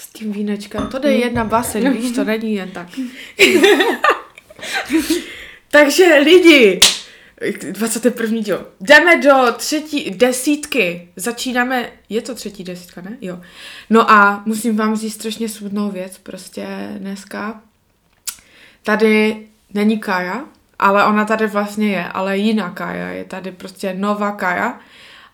[0.00, 0.86] s tím vínečkem.
[0.86, 2.88] To jde jedna baseň, víš, to není jen tak.
[5.70, 6.80] Takže lidi,
[7.72, 8.40] 21.
[8.40, 8.66] díl.
[8.80, 11.08] Jdeme do třetí desítky.
[11.16, 13.16] Začínáme, je to třetí desítka, ne?
[13.20, 13.40] Jo.
[13.90, 16.66] No a musím vám říct strašně smutnou věc, prostě
[16.98, 17.60] dneska.
[18.82, 20.44] Tady není Kaja,
[20.78, 24.80] ale ona tady vlastně je, ale jiná Kaja, je tady prostě nová Kaja.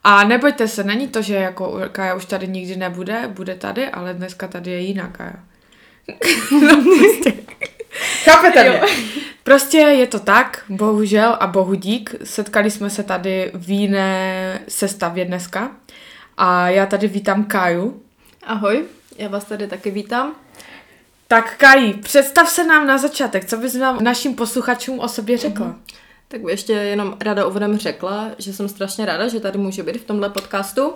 [0.08, 4.14] A nebojte se, není to, že jako Kaja už tady nikdy nebude, bude tady, ale
[4.14, 5.34] dneska tady je jiná Kaja.
[6.62, 7.32] no, prostě.
[8.24, 8.80] Chápete mě?
[9.44, 12.14] Prostě je to tak, bohužel a bohu dík.
[12.24, 15.70] Setkali jsme se tady v jiné sestavě dneska.
[16.36, 18.02] A já tady vítám Kaju.
[18.42, 18.84] Ahoj,
[19.18, 20.34] já vás tady taky vítám.
[21.28, 25.66] Tak Kaji, představ se nám na začátek, co bys nám našim posluchačům o sobě řekla?
[25.66, 26.05] Mm-hmm.
[26.28, 29.96] Tak bych ještě jenom ráda úvodem řekla, že jsem strašně ráda, že tady může být
[29.96, 30.92] v tomhle podcastu.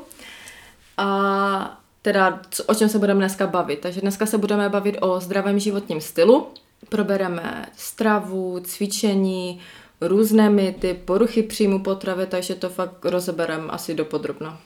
[0.96, 3.80] A teda, o čem se budeme dneska bavit.
[3.80, 6.46] Takže dneska se budeme bavit o zdravém životním stylu.
[6.88, 9.60] Probereme stravu, cvičení,
[10.00, 14.58] různé mýty, poruchy příjmu potravy, takže to fakt rozebereme asi dopodrobno.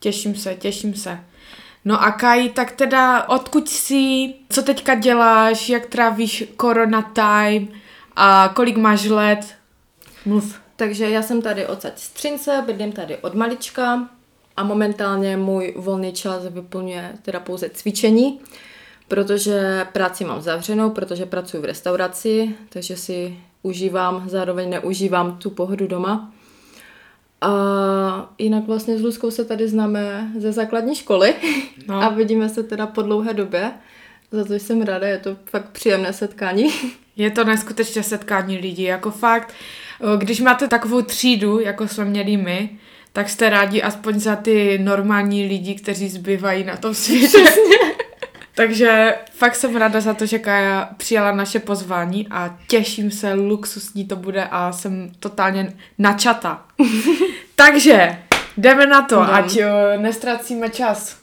[0.00, 1.20] Těším se, těším se.
[1.84, 7.68] No a Kaj, tak teda odkud jsi, co teďka děláš, jak trávíš corona time
[8.16, 9.59] a kolik máš let?
[10.26, 10.60] Mluv.
[10.76, 14.08] Takže já jsem tady od Střince, bydlím tady od malička
[14.56, 18.40] a momentálně můj volný čas vyplňuje teda pouze cvičení,
[19.08, 25.86] protože práci mám zavřenou, protože pracuji v restauraci, takže si užívám, zároveň neužívám tu pohodu
[25.86, 26.32] doma.
[27.40, 27.50] A
[28.38, 31.34] jinak vlastně s Luskou se tady známe ze základní školy
[31.88, 32.02] no.
[32.02, 33.72] a vidíme se teda po dlouhé době.
[34.32, 36.70] Za to jsem ráda, je to fakt příjemné setkání.
[37.16, 39.54] Je to neskutečně setkání lidí, jako fakt,
[40.18, 42.70] když máte takovou třídu, jako jsme měli my,
[43.12, 47.38] tak jste rádi aspoň za ty normální lidi, kteří zbývají na tom světě.
[48.54, 54.04] Takže fakt jsem ráda za to, že Kaja přijala naše pozvání a těším se, luxusní
[54.04, 56.62] to bude a jsem totálně načata.
[57.54, 58.18] Takže
[58.56, 59.34] jdeme na to, no.
[59.34, 59.58] ať
[59.98, 61.16] nestracíme čas.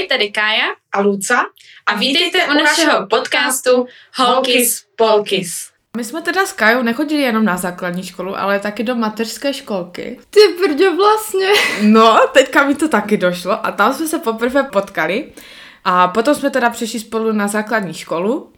[0.00, 1.44] Ahoj, tady Kája a Luca
[1.86, 5.70] a vítejte u našeho podcastu Holkis Polkis.
[5.96, 10.18] My jsme teda s Kajou nechodili jenom na základní školu, ale taky do mateřské školky.
[10.30, 11.48] Ty brdě vlastně.
[11.82, 15.32] No, teďka mi to taky došlo a tam jsme se poprvé potkali
[15.84, 18.52] a potom jsme teda přišli spolu na základní školu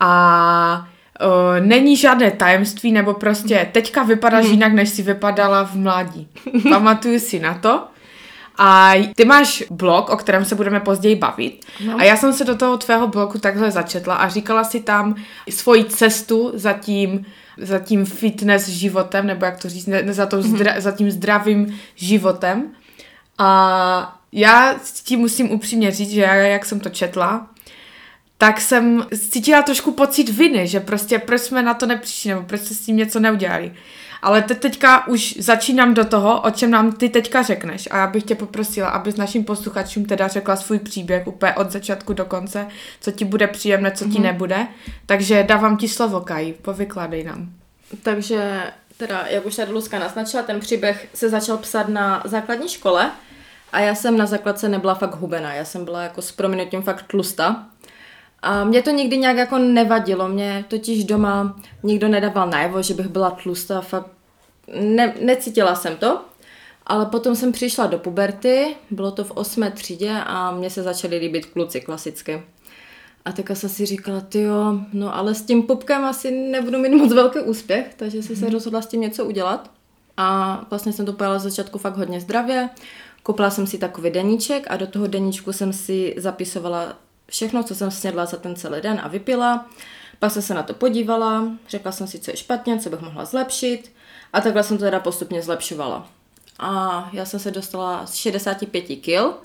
[0.00, 0.88] a
[1.20, 4.54] o, není žádné tajemství, nebo prostě teďka vypadáš hmm.
[4.54, 6.28] jinak, než si vypadala v mládí.
[6.70, 7.88] Pamatuju si na to.
[8.58, 11.66] A ty máš blog, o kterém se budeme později bavit.
[11.86, 11.96] No.
[11.98, 15.14] A já jsem se do toho tvého blogu takhle začetla a říkala si tam
[15.50, 17.26] svoji cestu za tím,
[17.58, 20.80] za tím fitness životem, nebo jak to říct, ne, za, to zdra, mm-hmm.
[20.80, 22.64] za tím zdravým životem.
[23.38, 24.74] A já
[25.04, 27.46] ti musím upřímně říct, že já, jak jsem to četla,
[28.38, 32.60] tak jsem cítila trošku pocit viny, že prostě proč jsme na to nepřišli, nebo proč
[32.60, 33.72] jsme s tím něco neudělali.
[34.22, 37.88] Ale te teďka už začínám do toho, o čem nám ty teďka řekneš.
[37.90, 42.12] A já bych tě poprosila, abys našim posluchačům teda řekla svůj příběh úplně od začátku
[42.12, 42.66] do konce,
[43.00, 44.22] co ti bude příjemné, co ti mm-hmm.
[44.22, 44.66] nebude.
[45.06, 47.48] Takže dávám ti slovo, Kaj, povykládej nám.
[48.02, 48.62] Takže
[48.96, 53.10] teda, jak už tady Luska naznačila, ten příběh se začal psát na základní škole
[53.72, 57.02] a já jsem na základce nebyla fakt hubená, já jsem byla jako s prominutím fakt
[57.02, 57.66] tlusta.
[58.46, 63.08] A mě to nikdy nějak jako nevadilo, mě totiž doma nikdo nedával najevo, že bych
[63.08, 64.10] byla tlustá, fakt
[64.80, 66.20] ne, necítila jsem to.
[66.86, 71.16] Ale potom jsem přišla do puberty, bylo to v osmé třídě a mně se začaly
[71.18, 72.42] líbit kluci klasicky.
[73.24, 76.94] A teďka jsem si říkala, ty jo, no ale s tím pupkem asi nebudu mít
[76.94, 78.54] moc velký úspěch, takže si se mhm.
[78.54, 79.70] rozhodla s tím něco udělat.
[80.16, 82.68] A vlastně jsem to pojela z začátku fakt hodně zdravě.
[83.22, 86.96] Koupila jsem si takový deníček a do toho deníčku jsem si zapisovala
[87.28, 89.66] všechno, co jsem snědla za ten celý den a vypila.
[90.18, 93.24] Pak jsem se na to podívala, řekla jsem si, co je špatně, co bych mohla
[93.24, 93.92] zlepšit
[94.32, 96.08] a takhle jsem to teda postupně zlepšovala.
[96.58, 99.42] A já jsem se dostala z 65 kg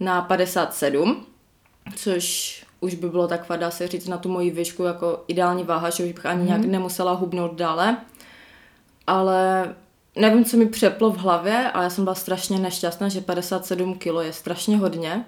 [0.00, 1.26] na 57,
[1.96, 5.90] což už by bylo tak dá se říct, na tu moji výšku jako ideální váha,
[5.90, 6.46] že už bych ani mm.
[6.46, 7.96] nějak nemusela hubnout dále.
[9.06, 9.74] Ale
[10.16, 14.06] nevím, co mi přeplo v hlavě, ale já jsem byla strašně nešťastná, že 57 kg
[14.20, 15.24] je strašně hodně.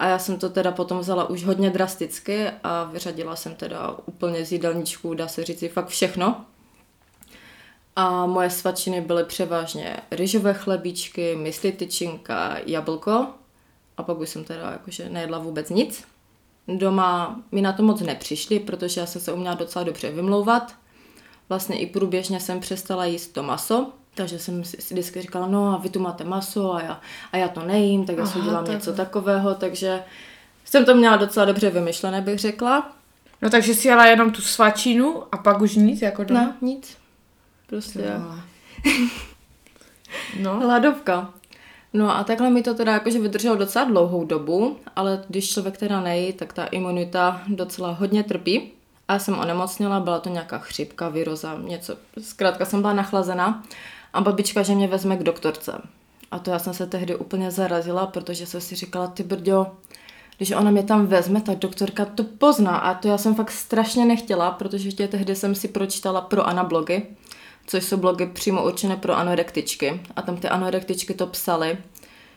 [0.00, 4.44] A já jsem to teda potom vzala už hodně drasticky a vyřadila jsem teda úplně
[4.44, 6.44] z jídelníčku, dá se říct, fakt všechno.
[7.96, 13.26] A moje svačiny byly převážně ryžové chlebíčky, mysli tyčinka, jablko.
[13.96, 16.04] A pak už jsem teda jakože nejedla vůbec nic.
[16.68, 20.74] Doma mi na to moc nepřišli, protože já jsem se uměla docela dobře vymlouvat.
[21.48, 25.78] Vlastně i průběžně jsem přestala jíst to maso, takže jsem si vždycky říkala, no a
[25.78, 27.00] vy tu máte maso a já,
[27.32, 28.74] a já to nejím, tak já si udělám takhle.
[28.74, 30.02] něco takového, takže
[30.64, 32.92] jsem to měla docela dobře vymyšlené, bych řekla.
[33.42, 36.40] No takže si jela jenom tu svačinu a pak už nic jako doma?
[36.40, 36.96] Ne, nic.
[37.66, 38.38] Prostě No.
[40.40, 40.60] No.
[40.66, 41.30] hladovka.
[41.92, 46.00] No a takhle mi to teda jakože vydrželo docela dlouhou dobu, ale když člověk teda
[46.00, 48.72] nejí, tak ta imunita docela hodně trpí.
[49.08, 51.96] A já jsem onemocněla, byla to nějaká chřipka, viroza, něco.
[52.22, 53.62] Zkrátka jsem byla nachlazená
[54.12, 55.82] a babička, že mě vezme k doktorce.
[56.30, 59.66] A to já jsem se tehdy úplně zarazila, protože jsem si říkala, ty brďo,
[60.36, 62.76] když ona mě tam vezme, tak doktorka to pozná.
[62.76, 66.64] A to já jsem fakt strašně nechtěla, protože ještě tehdy jsem si pročítala pro Ana
[66.64, 67.02] blogy,
[67.66, 70.00] což jsou blogy přímo určené pro anorektičky.
[70.16, 71.78] A tam ty anorektičky to psaly,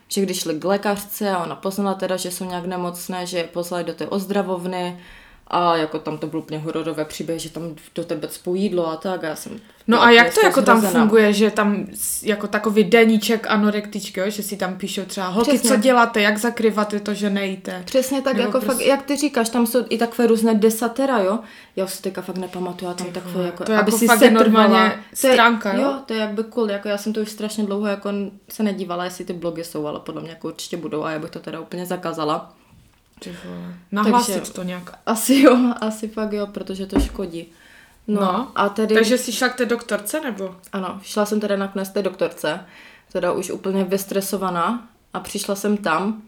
[0.08, 3.44] že když šli k lékařce a ona poznala teda, že jsou nějak nemocné, že je
[3.44, 5.00] poslali do té ozdravovny
[5.48, 7.62] a jako tam to bylo úplně hororové příběh, že tam
[7.94, 9.52] do tebe cpou jídlo a tak a já jsem...
[9.86, 11.86] No a jak to jako tam funguje, že tam
[12.22, 14.30] jako takový deníček anorektičky, jo?
[14.30, 15.68] že si tam píšou třeba holky, Přesně.
[15.70, 17.82] co děláte, jak zakrýváte to, že nejíte.
[17.84, 21.18] Přesně tak, Nebo jako prostě- fakt, jak ty říkáš, tam jsou i takové různé desatera,
[21.18, 21.38] jo?
[21.76, 24.30] Já už si teďka fakt nepamatuju, a tam takové jako, to aby jako si setrvala.
[24.44, 25.82] normálně To je- stránka, jo?
[25.82, 28.08] Jo, to je jakby cool, jako já jsem to už strašně dlouho jako
[28.52, 31.30] se nedívala, jestli ty blogy jsou, ale podle mě jako určitě budou a já bych
[31.30, 32.52] to teda úplně zakázala.
[33.92, 34.98] Nahlásit Takže- to nějak.
[35.06, 37.46] Asi jo, asi fakt jo, protože to škodí.
[38.06, 38.94] No, No, a tedy...
[38.94, 40.56] Takže jsi šla k té doktorce, nebo?
[40.72, 42.60] Ano, šla jsem teda nakonec té doktorce,
[43.12, 46.22] teda už úplně vystresovaná a přišla jsem tam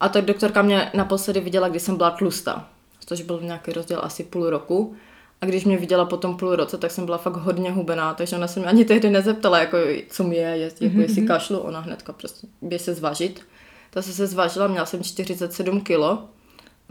[0.00, 2.68] a ta doktorka mě naposledy viděla, když jsem byla tlustá,
[3.06, 4.96] což byl nějaký rozdíl asi půl roku.
[5.40, 8.36] A když mě viděla po tom půl roce, tak jsem byla fakt hodně hubená, takže
[8.36, 9.76] ona se mě ani tehdy nezeptala, jako,
[10.08, 13.40] co mi je, jest, jako jestli kašlu, ona hnedka prostě běž se zvažit.
[13.90, 16.28] Ta se se zvážila, měla jsem 47 kilo,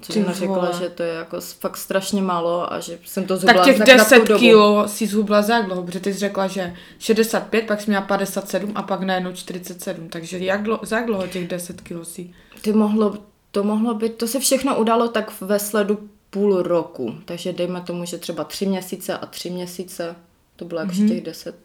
[0.01, 3.53] což ona řekla, že to je jako fakt strašně málo a že jsem to zhubla
[3.53, 4.39] Tak těch krátkou 10 dobu.
[4.39, 5.83] kilo si zhubla za jak dlouho?
[5.83, 10.09] Protože ty jsi řekla, že 65, pak jsi měla 57 a pak najednou 47.
[10.09, 12.33] Takže jak dlouho, za jak dlouho těch 10 kilo si?
[12.61, 13.17] Ty mohlo,
[13.51, 18.05] to mohlo být, to se všechno udalo tak ve sledu půl roku, takže dejme tomu,
[18.05, 20.15] že třeba tři měsíce a tři měsíce,
[20.55, 21.55] to bylo jakž těch deset.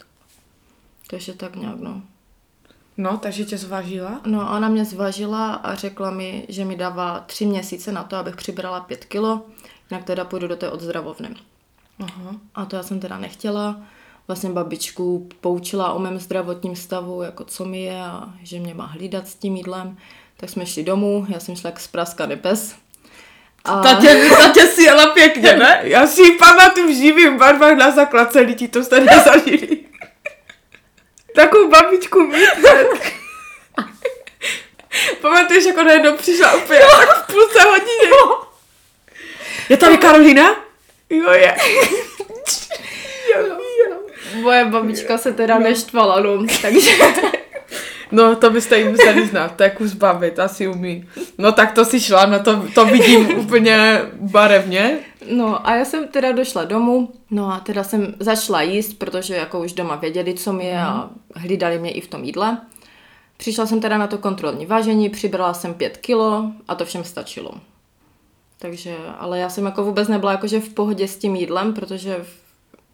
[1.11, 2.03] Takže tak nějak, no.
[2.97, 4.21] No, takže tě zvážila?
[4.27, 8.37] No ona mě zvažila a řekla mi, že mi dává tři měsíce na to, abych
[8.37, 9.43] přibrala pět kilo,
[9.91, 11.29] jinak teda půjdu do té odzdravovny.
[12.01, 12.37] Aha.
[12.55, 13.77] A to já jsem teda nechtěla.
[14.27, 18.87] Vlastně babičku poučila o mém zdravotním stavu, jako co mi je a že mě má
[18.87, 19.97] hlídat s tím jídlem.
[20.37, 22.75] Tak jsme šli domů, já jsem šla jak zpraskaný pes.
[23.65, 23.83] A...
[23.83, 25.81] Tatě, tatě si jela pěkně, ne?
[25.83, 29.79] Já si ji pamatuju v živým barvách na základce, lidi to jste nezažili.
[31.35, 32.49] Takovou babičku mít.
[35.21, 38.11] Pamatuješ, jak ona jednou přišla úplně tak v půlce hodině?
[39.69, 40.57] Je tady Karolina?
[41.11, 41.57] Jo, je.
[44.35, 46.91] Moje babička se teda neštvala, no, takže...
[48.15, 51.09] No, to byste jí museli znát, to je kus babi, ta si umí.
[51.39, 54.99] No tak to si šla, no to, to vidím úplně barevně.
[55.31, 59.61] No a já jsem teda došla domů, no a teda jsem začala jíst, protože jako
[59.61, 62.59] už doma věděli, co mi je a hlídali mě i v tom jídle.
[63.37, 67.51] Přišla jsem teda na to kontrolní vážení, přibrala jsem pět kilo a to všem stačilo.
[68.59, 72.37] Takže, ale já jsem jako vůbec nebyla jakože v pohodě s tím jídlem, protože v-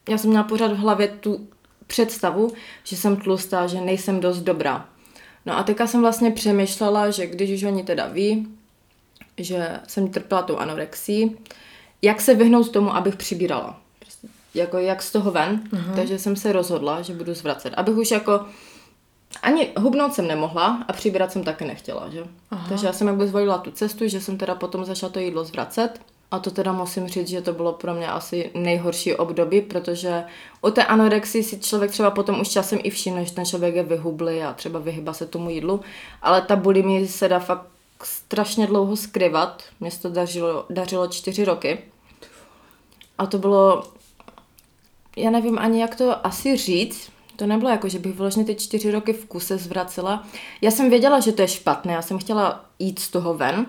[0.08, 1.46] já jsem měla pořád v hlavě tu
[1.86, 2.52] představu,
[2.84, 4.84] že jsem tlustá, že nejsem dost dobrá.
[5.46, 8.48] No a teďka jsem vlastně přemýšlela, že když už oni teda ví,
[9.36, 11.36] že jsem trpěla tou anorexí,
[12.02, 13.80] jak se vyhnout tomu, abych přibírala.
[13.98, 15.62] Prostě jako jak z toho ven.
[15.72, 15.94] Uh-huh.
[15.94, 17.74] Takže jsem se rozhodla, že budu zvracet.
[17.76, 18.46] Abych už jako
[19.42, 22.24] ani hubnout jsem nemohla a přibírat jsem taky nechtěla, že?
[22.50, 22.66] Aha.
[22.68, 26.00] Takže já jsem jakby zvolila tu cestu, že jsem teda potom začala to jídlo zvracet.
[26.30, 30.24] A to teda musím říct, že to bylo pro mě asi nejhorší období, protože
[30.62, 33.82] u té anorexii si člověk třeba potom už časem i všimne, že ten člověk je
[33.82, 35.80] vyhublý a třeba vyhyba se tomu jídlu,
[36.22, 37.66] ale ta bulimie se dá fakt
[38.02, 39.62] strašně dlouho skryvat.
[39.80, 41.78] Mně se to dařilo, dařilo čtyři roky.
[43.18, 43.82] A to bylo,
[45.16, 48.90] já nevím ani jak to asi říct, to nebylo jako, že bych vyloženě ty čtyři
[48.90, 50.26] roky v kuse zvracela.
[50.60, 53.66] Já jsem věděla, že to je špatné, já jsem chtěla jít z toho ven,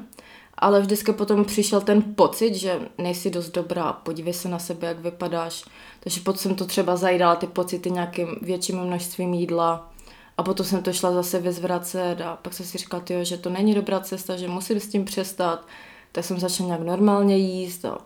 [0.62, 5.00] ale vždycky potom přišel ten pocit, že nejsi dost dobrá, podívej se na sebe, jak
[5.00, 5.66] vypadáš.
[6.00, 9.92] Takže potom jsem to třeba zajídala ty pocity nějakým větším množstvím jídla
[10.38, 13.50] a potom jsem to šla zase vyzvracet a pak jsem si říkala, tyjo, že to
[13.50, 15.68] není dobrá cesta, že musím s tím přestat.
[16.12, 17.98] Tak jsem začala nějak normálně jíst a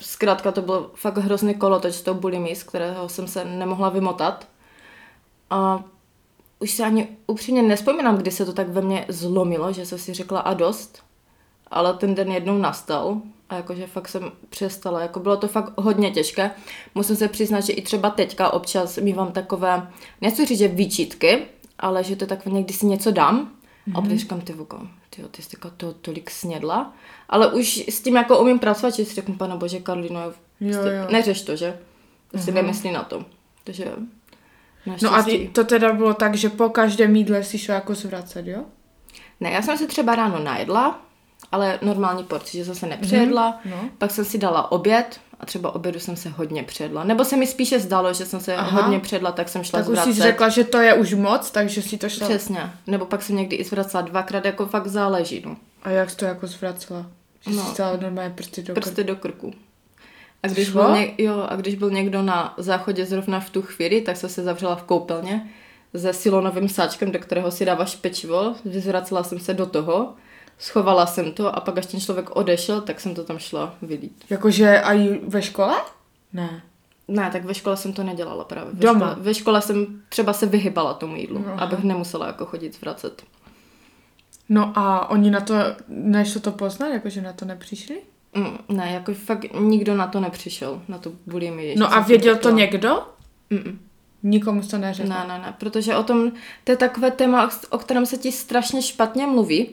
[0.00, 4.48] zkrátka to bylo fakt hrozný s tou bulimí, z kterého jsem se nemohla vymotat.
[5.50, 5.84] A
[6.60, 10.14] už se ani upřímně nespomínám, kdy se to tak ve mně zlomilo, že jsem si
[10.14, 11.05] řekla a dost.
[11.70, 16.10] Ale ten den jednou nastal a jakože fakt jsem přestala, jako bylo to fakt hodně
[16.10, 16.50] těžké.
[16.94, 19.88] Musím se přiznat, že i třeba teďka občas mývám takové,
[20.20, 21.42] nechci říct, že výčitky,
[21.78, 23.92] ale že to je takové někdy si něco dám mm-hmm.
[23.96, 24.02] a Mhm.
[24.02, 24.80] potom říkám, ty voko,
[25.10, 26.92] ty, ty jsi to tolik snědla,
[27.28, 30.90] ale už s tím jako umím pracovat, že si řeknu, pane bože, Karlino, Jo, prostě
[30.96, 31.06] jo.
[31.10, 31.78] neřeš to, že?
[32.36, 33.24] Si nemyslí na to.
[33.64, 33.84] Takže
[35.02, 38.64] No a to teda bylo tak, že po každém jídle si šla jako zvracet, jo?
[39.40, 41.00] Ne, já jsem se třeba ráno najedla,
[41.52, 43.60] ale normální porci, že jsem se nepřejedla.
[43.64, 43.88] no.
[43.98, 47.04] Pak jsem si dala oběd a třeba obědu jsem se hodně předla.
[47.04, 48.82] Nebo se mi spíše zdalo, že jsem se Aha.
[48.82, 50.14] hodně předla, tak jsem šla Tak už zvracet.
[50.14, 52.28] jsi řekla, že to je už moc, takže si to šla.
[52.28, 52.70] Přesně.
[52.86, 55.56] Nebo pak jsem někdy i zvracela dvakrát, jako fakt záleží, no.
[55.82, 57.06] A jak jsi to jako zvracela?
[57.40, 57.62] Že No.
[57.74, 59.52] jsi normálně prsty do Prsty do krku.
[60.42, 60.82] A když, Šlo?
[60.82, 64.30] byl něk, jo, a když byl někdo na záchodě zrovna v tu chvíli, tak jsem
[64.30, 65.46] se zavřela v koupelně
[65.96, 68.54] se silonovým sáčkem, do kterého si dáváš pečivo.
[68.64, 70.14] Vyzvracela jsem se do toho,
[70.58, 74.24] schovala jsem to a pak až ten člověk odešel, tak jsem to tam šla vylít.
[74.30, 75.76] Jakože i ve škole?
[76.32, 76.62] Ne.
[77.08, 78.72] Ne, tak ve škole jsem to nedělala právě.
[78.72, 79.10] Ve Doma?
[79.10, 81.60] Škole, ve škole jsem třeba se vyhybala tomu jídlu, Aha.
[81.60, 83.22] abych nemusela jako chodit zvracet.
[84.48, 85.54] No a oni na to,
[85.88, 87.96] než to poznali, jakože na to nepřišli?
[88.34, 91.72] Mm, ne, jako fakt nikdo na to nepřišel, na to bulimii.
[91.74, 93.02] že No a věděl to někdo?
[93.50, 93.78] Mm-mm.
[94.22, 95.08] Nikomu to neřekl.
[95.08, 96.32] Ne, ne, ne, protože o tom,
[96.64, 99.68] to je takové téma, o kterém se ti strašně špatně mluví,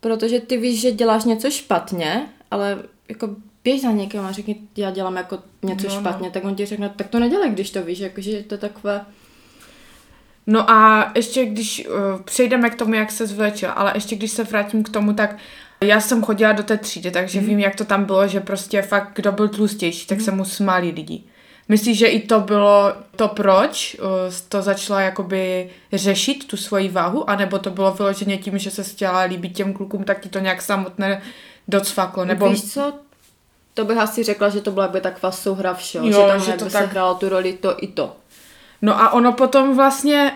[0.00, 2.78] protože ty víš, že děláš něco špatně, ale
[3.08, 6.00] jako běž za někým a řekni, já dělám jako něco No, no, no.
[6.00, 9.04] špatně, tak on ti řekne, tak to nedělej, když to víš, jakože to je takové,
[10.46, 14.44] No a ještě když uh, přejdeme k tomu, jak se zvlečil, ale ještě když se
[14.44, 15.36] vrátím k tomu, tak
[15.84, 17.46] já jsem chodila do té třídy, takže mm.
[17.46, 20.24] vím, jak to tam bylo, že prostě fakt, kdo byl tlustější, tak mm.
[20.24, 21.22] se mu smáli lidi.
[21.70, 24.08] Myslíš, že i to bylo to, proč uh,
[24.48, 29.20] to začala jakoby řešit, tu svoji váhu, anebo to bylo vyloženě tím, že se chtěla
[29.20, 31.22] líbit těm klukům, tak ti to nějak samotné
[31.68, 32.50] docvaklo, nebo...
[32.50, 32.92] Víš co,
[33.74, 36.52] to bych asi řekla, že to byla by taková souhra všeho, Jo, že tam že
[36.52, 38.16] to tak- se hrálo tu roli to i to.
[38.82, 40.32] No a ono potom vlastně,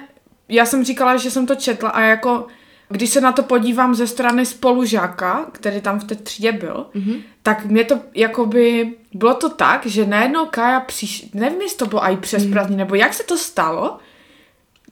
[0.48, 2.46] já jsem říkala, že jsem to četla a jako,
[2.94, 7.22] když se na to podívám ze strany spolužáka, který tam v té třídě byl, mm-hmm.
[7.42, 12.04] tak mě to jakoby, bylo to tak, že najednou Kája přiš, nevím, jestli to bylo
[12.04, 13.98] i přes prázdniny, nebo jak se to stalo,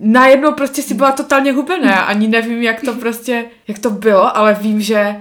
[0.01, 4.55] najednou prostě si byla totálně hubená, ani nevím, jak to prostě, jak to bylo, ale
[4.55, 5.17] vím, že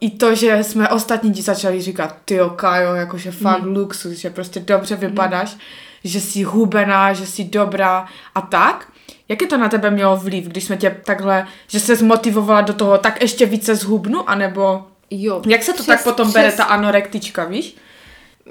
[0.00, 3.76] i to, že jsme ostatní ti začali říkat, ty Kajo, jakože fakt mm.
[3.76, 5.60] luxus, že prostě dobře vypadáš, mm.
[6.04, 8.88] že jsi hubená, že jsi dobrá a tak.
[9.28, 12.98] Jaké to na tebe mělo vliv, když jsme tě takhle, že se zmotivovala do toho,
[12.98, 15.42] tak ještě více zhubnu, anebo Jo.
[15.46, 17.76] jak se to přes- tak potom přes- bere ta anorektička, víš?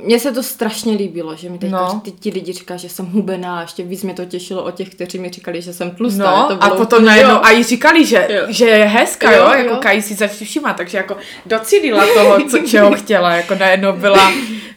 [0.03, 2.01] Mně se to strašně líbilo, že mi teď No.
[2.03, 4.89] ty, ti lidi říkají, že jsem hubená a ještě víc mě to těšilo o těch,
[4.89, 6.23] kteří mi říkali, že jsem tlustá.
[6.31, 8.41] No to a bylo potom úplně- najednou a i říkali, že, Jo.
[8.49, 9.77] že je hezká, jo, Jo, jako jo.
[9.81, 14.31] Kaji si začali všímat, takže jako docílila toho, co, čeho chtěla, jako najednou byla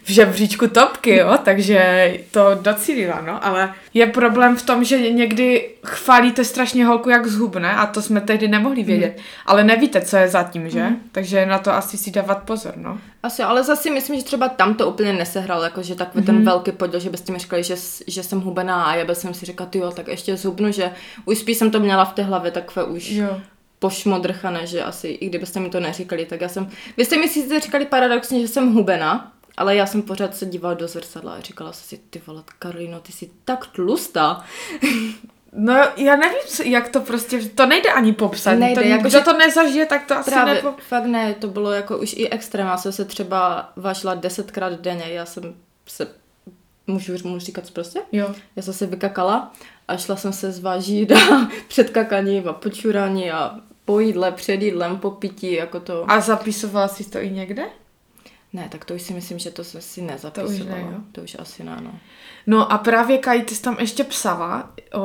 [0.05, 5.71] v žebříčku topky, jo, takže to docílila, no, ale je problém v tom, že někdy
[5.87, 9.25] chválíte strašně holku, jak zhubne a to jsme tehdy nemohli vědět, Mhm.
[9.47, 10.87] ale nevíte, co je zatím, že?
[11.12, 12.99] Takže na to asi si dávat pozor, no.
[13.23, 16.26] Asi, ale zase myslím, že třeba tam to úplně nesehrál, jako že takový mm-hmm.
[16.26, 17.75] ten velký podíl, že byste mi říkali, že,
[18.07, 20.90] že jsem hubená a já bych jsem si říkala, jo, tak ještě zhubnu, že
[21.25, 23.40] už spíš jsem to měla v té hlavě takové už Jo.
[23.78, 27.61] pošmodrchané, že asi i kdybyste mi to neříkali, tak já jsem, vy jste mi sice
[27.61, 31.73] říkali paradoxně, že jsem hubená, ale já jsem pořád se dívala do zrcadla a říkala
[31.73, 34.45] jsem si, ty vole, Karolino, ty jsi tak tlustá.
[35.53, 38.59] No, já nevím, jak to prostě, to nejde ani popsat.
[38.59, 40.75] Nejde, to, jako kdo že- to nezažije, tak to asi Právě, nepo...
[40.88, 45.05] fakt ne, to bylo jako už i extrém, já jsem se třeba vážila desetkrát denně,
[45.09, 45.55] já jsem
[45.87, 46.09] se,
[46.87, 48.00] můžu, můžu říkat prostě?
[48.12, 48.35] Jo.
[48.57, 49.53] Já jsem se vykakala
[49.88, 51.17] a šla jsem se zvážit a
[51.69, 56.05] před kakaním a počurání a po jídle, před jídlem, po pití, jako to.
[56.11, 57.62] A zapisovala jsi to i někde?
[58.52, 60.76] Ne, tak to už si myslím, že to jsem si nezapisovala.
[60.76, 60.99] ne, jo?
[61.12, 61.93] to už asi ne, no.
[62.47, 65.00] No a právě Kaj, ty jsi tam ještě psala o,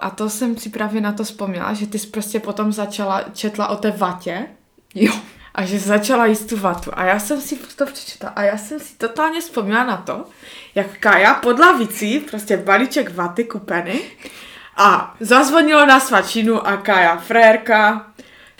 [0.00, 3.68] a to jsem si právě na to vzpomněla, že ty jsi prostě potom začala, četla
[3.68, 4.46] o té vatě
[4.94, 5.12] Jo.
[5.54, 8.80] a že začala jíst tu vatu a já jsem si to přečetla a já jsem
[8.80, 10.24] si totálně vzpomněla na to,
[10.74, 14.00] jak Kaja pod lavicí, prostě balíček vaty kupený
[14.76, 18.06] a zazvonilo na svačinu a Kaja, frérka,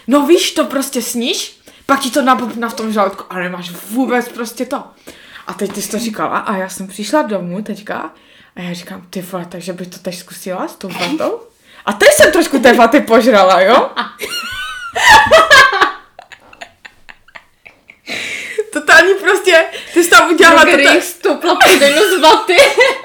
[0.07, 4.29] no víš, to prostě sníš, pak ti to nabobná v tom žaludku a nemáš vůbec
[4.29, 4.83] prostě to.
[5.47, 8.11] A teď ty jsi to říkala a já jsem přišla domů teďka
[8.57, 11.41] a já říkám, ty vole, takže bych to teď zkusila s tou vatou?
[11.87, 13.91] A teď jsem trošku té vaty požrala, jo?
[18.75, 19.65] Totální prostě
[19.95, 22.57] Ty jsi tam udělala to, Drogerii stopla půjdenu z vaty.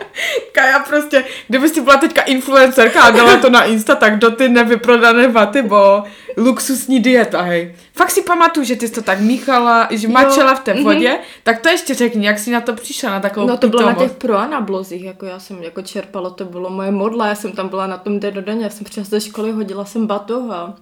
[0.52, 4.50] Kaja prostě, kdyby si byla teďka influencerka a dala to na Insta, tak do ty
[4.50, 6.04] nevyprodané vaty, bo
[6.38, 7.76] luxusní dieta, hej.
[7.96, 10.84] Fakt si pamatuju, že ty jsi to tak míchala, že mačela v té mhm.
[10.84, 13.86] vodě, tak to ještě řekni, jak jsi na to přišla, na takovou No to bylo
[13.86, 17.70] na těch proanablozích, jako já jsem jako čerpala, to bylo moje modla, já jsem tam
[17.70, 20.74] byla na tom den do denně, já jsem přišla ze školy, hodila jsem batoh a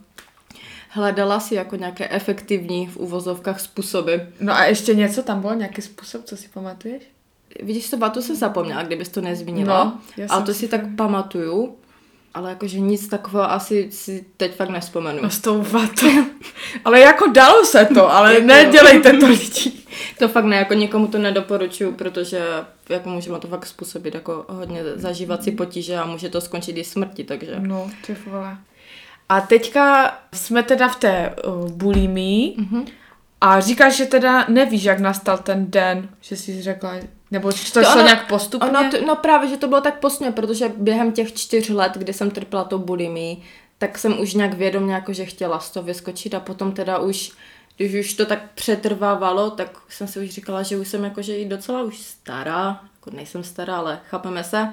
[0.98, 4.16] hledala si jako nějaké efektivní v uvozovkách způsoby.
[4.40, 7.04] No a ještě něco tam bylo, nějaký způsob, co si pamatuješ?
[7.64, 9.84] Vidíš, to batu jsem zapomněla, kdybys to nezmínila,
[10.18, 11.76] No, jsem to si si tak pamatuju,
[12.34, 15.20] ale jakože nic takového asi si teď fakt nespomenu.
[15.24, 16.08] No s tou vatou.
[16.86, 18.72] ale jako dalo se to, ale Jako ne, jo.
[18.72, 19.72] dělejte to lidi.
[20.20, 22.42] To fakt ne, jako nikomu to nedoporučuju, protože
[22.90, 27.24] jako můžeme to fakt způsobit jako hodně zažívací potíže a může to skončit i smrti,
[27.24, 27.56] takže...
[27.60, 28.58] No, ty vole.
[29.30, 32.86] A teďka jsme teda v té uh, bulimii Mhm.
[33.42, 36.94] a říkáš, že teda nevíš, jak nastal ten den, že jsi řekla,
[37.32, 38.70] nebo že to, To šlo ono- nějak postupně?
[38.70, 42.32] Ono, no právě, že to bylo tak postupně, protože během těch čtyř let, kdy jsem
[42.32, 43.38] trpěla tou bulimii,
[43.78, 47.32] tak jsem už nějak vědomě jako, že chtěla z toho vyskočit a potom teda už,
[47.78, 51.46] když už to tak přetrvávalo, tak jsem si už říkala, že už jsem jakože i
[51.46, 54.70] docela už stará, jako nejsem stará, ale chápeme se,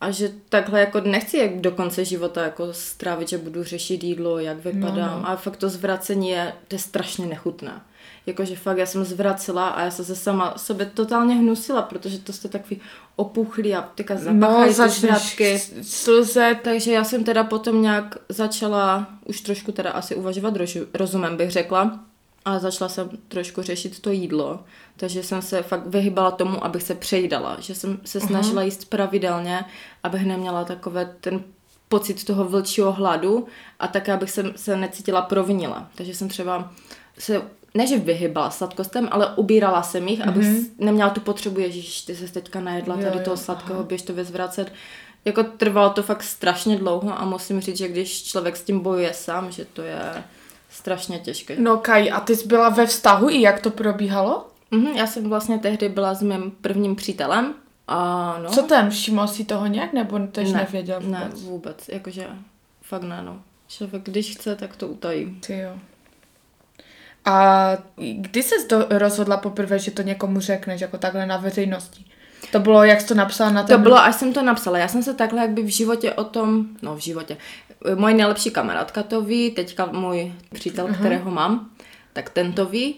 [0.00, 4.38] a že takhle jako nechci jak do konce života jako strávit, že budu řešit jídlo,
[4.38, 5.28] jak vypadám No, no.
[5.28, 7.80] a fakt to zvracení je, to je strašně nechutné.
[8.26, 12.32] Jakože fakt já jsem zvracela a já jsem se sama sobě totálně hnusila, protože to
[12.32, 12.80] jste takový
[13.16, 15.58] opuchlí a teďka no, zapachají ty začneš zvratky.
[15.82, 16.58] slzet.
[16.64, 21.50] Takže já jsem teda potom nějak začala už trošku teda asi uvažovat rožu- rozumem, bych
[21.50, 22.00] řekla,
[22.46, 24.60] ale začala jsem trošku řešit to jídlo,
[24.96, 29.64] takže jsem se fakt vyhybala tomu, abych se přejídala, že jsem se snažila jíst pravidelně,
[30.02, 31.44] abych neměla takové ten
[31.88, 33.46] pocit toho vlčího hladu
[33.78, 35.90] a také, abych se, se necítila provinila.
[35.94, 36.72] Takže jsem třeba
[37.18, 37.42] se
[37.74, 40.64] ne, že vyhybala sladkostem, ale ubírala jsem jich, abych Mhm.
[40.78, 44.12] neměla tu potřebu, ježíš, ty se teďka najedla Jo, tady jo, toho sladkého, běž to
[44.14, 44.72] vyzvracet.
[45.24, 49.14] Jako trvalo to fakt strašně dlouho a musím říct, že když člověk s tím bojuje
[49.14, 50.00] sám, že to je
[50.76, 51.56] strašně těžké.
[51.58, 54.46] No Kaj, a ty jsi byla ve vztahu i jak to probíhalo?
[54.70, 57.54] Mhm, já jsem vlastně tehdy byla s mým prvním přítelem
[57.88, 58.50] a no.
[58.50, 61.20] Co ten, všiml si toho nějak, nebo tež ne, nevěděl vůbec?
[61.20, 62.28] Ne, vůbec, jakože
[62.82, 63.42] fakt ne, no.
[63.68, 65.40] Člověk, když chce, tak to utají.
[65.46, 65.70] Ty jo.
[67.24, 68.54] A kdy jsi
[68.90, 72.04] rozhodla poprvé, že to někomu řekneš, jako takhle na veřejnosti?
[72.52, 73.82] To bylo, jak jsi to napsala na To ten...
[73.82, 74.78] bylo, až jsem to napsala.
[74.78, 77.36] Já jsem se takhle jakby v životě o tom, no v životě,
[77.94, 80.94] moje nejlepší kamarádka to ví, teďka můj přítel, uh-huh.
[80.94, 81.70] kterého mám,
[82.12, 82.94] tak ten to ví,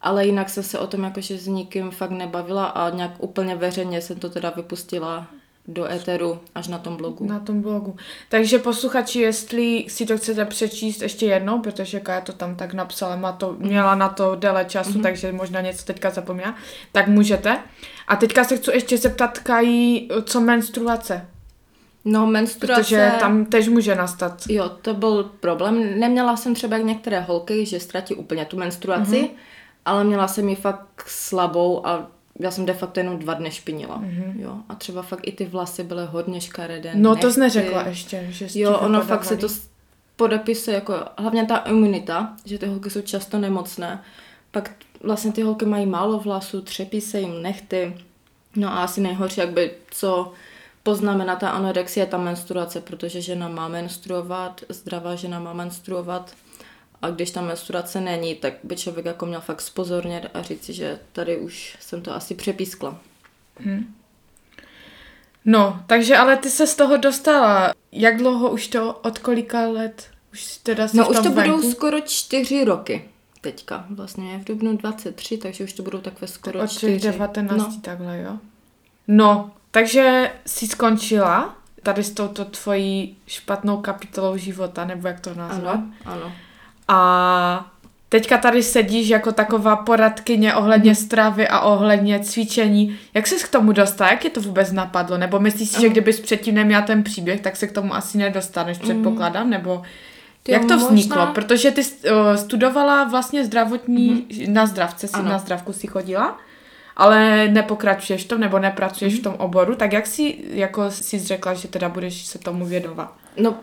[0.00, 4.02] ale jinak jsem se o tom jakože s nikým fakt nebavila a nějak úplně veřejně
[4.02, 5.26] jsem to teda vypustila
[5.68, 7.26] do éteru až na tom blogu.
[7.26, 7.96] Na tom blogu.
[8.28, 13.16] Takže posluchači, jestli si to chcete přečíst ještě jednou, protože Kaja to tam tak napsala,
[13.16, 15.02] má to, měla na to déle času, mm-hmm.
[15.02, 16.54] takže možná něco teďka zapomněla,
[16.92, 17.58] tak můžete.
[18.08, 21.26] A teďka se chci ještě zeptat Kaji, co menstruace,
[22.04, 22.82] No menstruace...
[22.82, 24.42] protože tam tež může nastat.
[24.48, 26.00] Jo, to byl problém.
[26.00, 29.24] Neměla jsem třeba jak některé holky, že ztratí úplně tu menstruaci, Mhm.
[29.24, 29.30] mm-hmm.
[29.84, 32.06] ale měla jsem ji fakt slabou a
[32.40, 34.00] já jsem de facto jenom dva dny špinila.
[34.00, 34.32] Mm-hmm.
[34.40, 36.92] Jo, a třeba fakt i ty vlasy byly hodně škaredé.
[36.94, 37.58] No to jsi nechty.
[37.58, 39.46] neřekla ještě, že jsi Jo, ono fakt se to
[40.16, 44.02] podepisuje, jako hlavně ta imunita, že ty holky jsou často nemocné.
[44.50, 44.70] Pak
[45.02, 47.96] vlastně ty holky mají málo vlasů, třepí se jim nechty.
[48.56, 50.32] No a asi nejhorší, jak by co
[50.82, 56.34] poznamená ta anorexie, je ta menstruace, protože žena má menstruovat, zdravá žena má menstruovat.
[57.02, 60.98] A když ta menstruace není, tak by člověk jako měl fakt spozornět a říci, že
[61.12, 62.98] tady už jsem to asi přepískla.
[65.44, 67.74] No, takže ale ty se z toho dostala.
[67.92, 70.06] Jak dlouho už to, od kolika let?
[70.32, 71.56] Už teda No už to venku?
[71.56, 73.08] budou skoro čtyři roky
[73.40, 73.86] teďka.
[73.90, 77.08] Vlastně je v dubnu 23, takže už to budou takové skoro Od těch čtyři.
[77.08, 77.80] 19 No.
[77.82, 78.38] takhle, jo?
[79.08, 85.74] No, takže jsi skončila tady s touto tvojí špatnou kapitolou života, nebo jak to nazvat.
[85.74, 86.32] Ano, ano.
[86.88, 87.70] A
[88.08, 92.98] teďka tady sedíš jako taková poradkyně ohledně stravy a ohledně cvičení.
[93.14, 94.10] Jak jsi k tomu dostala?
[94.10, 95.18] Jak je to vůbec napadlo?
[95.18, 98.78] Nebo myslíš si, že kdybys předtím neměla ten příběh, tak se k tomu asi nedostaneš,
[98.78, 99.50] předpokládám?
[99.50, 99.82] Nebo
[100.42, 101.26] Ty jak to možná- vzniklo?
[101.26, 101.82] Protože ty
[102.36, 105.28] studovala vlastně zdravotní, na zdravce si, Ano.
[105.28, 106.38] na zdravku si chodila,
[107.00, 111.54] ale nepokračuješ v tom, nebo nepracuješ v tom oboru, tak jak si, jako si řekla,
[111.54, 113.14] že teda budeš se tomu věnovat?
[113.36, 113.56] No,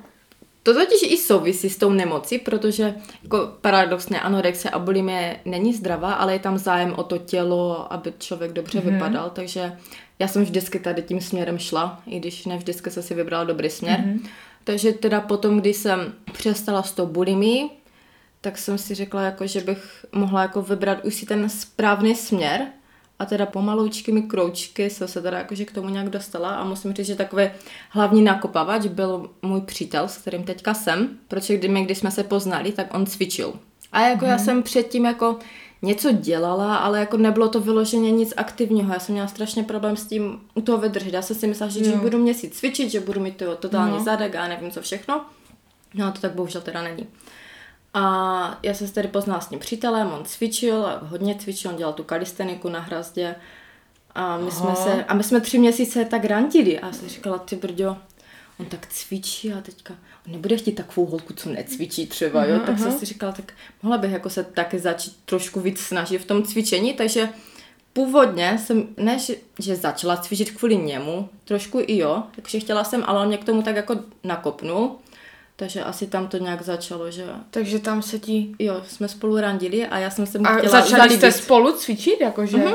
[0.63, 6.13] to totiž i souvisí s tou nemocí, protože jako paradoxně anorexie a bulimie není zdravá,
[6.13, 8.93] ale je tam zájem o to tělo, aby člověk dobře mm-hmm.
[8.93, 9.71] vypadal, takže
[10.19, 13.69] já jsem vždycky tady tím směrem šla, i když ne vždycky jsem si vybrala dobrý
[13.69, 13.99] směr.
[13.99, 14.27] Mm-hmm.
[14.63, 17.69] Takže teda potom, když jsem přestala s tou bulimií,
[18.41, 22.67] tak jsem si řekla, jako, že bych mohla jako vybrat už si ten správný směr
[23.19, 27.07] a teda pomaloučkými kroučky se se teda jakože k tomu nějak dostala a musím říct,
[27.07, 27.49] že takový
[27.89, 32.23] hlavní nakopavač byl můj přítel, s kterým teďka jsem, protože kdy my, když jsme se
[32.23, 33.53] poznali, tak on cvičil.
[33.91, 34.29] A jako mm-hmm.
[34.29, 35.39] já jsem předtím jako
[35.81, 38.93] něco dělala, ale jako nebylo to vyloženě nic aktivního.
[38.93, 41.13] Já jsem měla strašně problém s tím u toho vydržet.
[41.13, 44.03] Já jsem si myslela, že když budu měsíc cvičit, že budu mít to totální no.
[44.03, 45.25] zadek a nevím co všechno.
[45.93, 47.07] No a to tak bohužel teda není.
[47.93, 51.93] A já jsem se tady poznala s tím přítelem, on cvičil, hodně cvičil, on dělal
[51.93, 53.35] tu kalisteniku na hrazdě.
[54.15, 56.79] A my, jsme se, a my jsme tři měsíce tak randili.
[56.79, 57.97] A já jsem říkala, ty brďo,
[58.59, 59.93] on tak cvičí a teďka
[60.27, 62.59] on nebude chtít takovou holku, co necvičí třeba, jo?
[62.65, 66.25] tak jsem si říkala, tak mohla bych jako se taky začít trošku víc snažit v
[66.25, 67.29] tom cvičení, takže
[67.93, 73.03] původně jsem, ne, že, že začala cvičit kvůli němu, trošku i jo, takže chtěla jsem,
[73.07, 74.95] ale on mě k tomu tak jako nakopnul,
[75.59, 77.25] takže asi tam to nějak začalo, že...
[77.51, 78.47] Takže tam se ti...
[78.59, 81.17] Jo, jsme spolu randili a já jsem se mu a chtěla začali zalíbit.
[81.17, 82.57] jste spolu cvičit, jakože?
[82.57, 82.73] Mhm.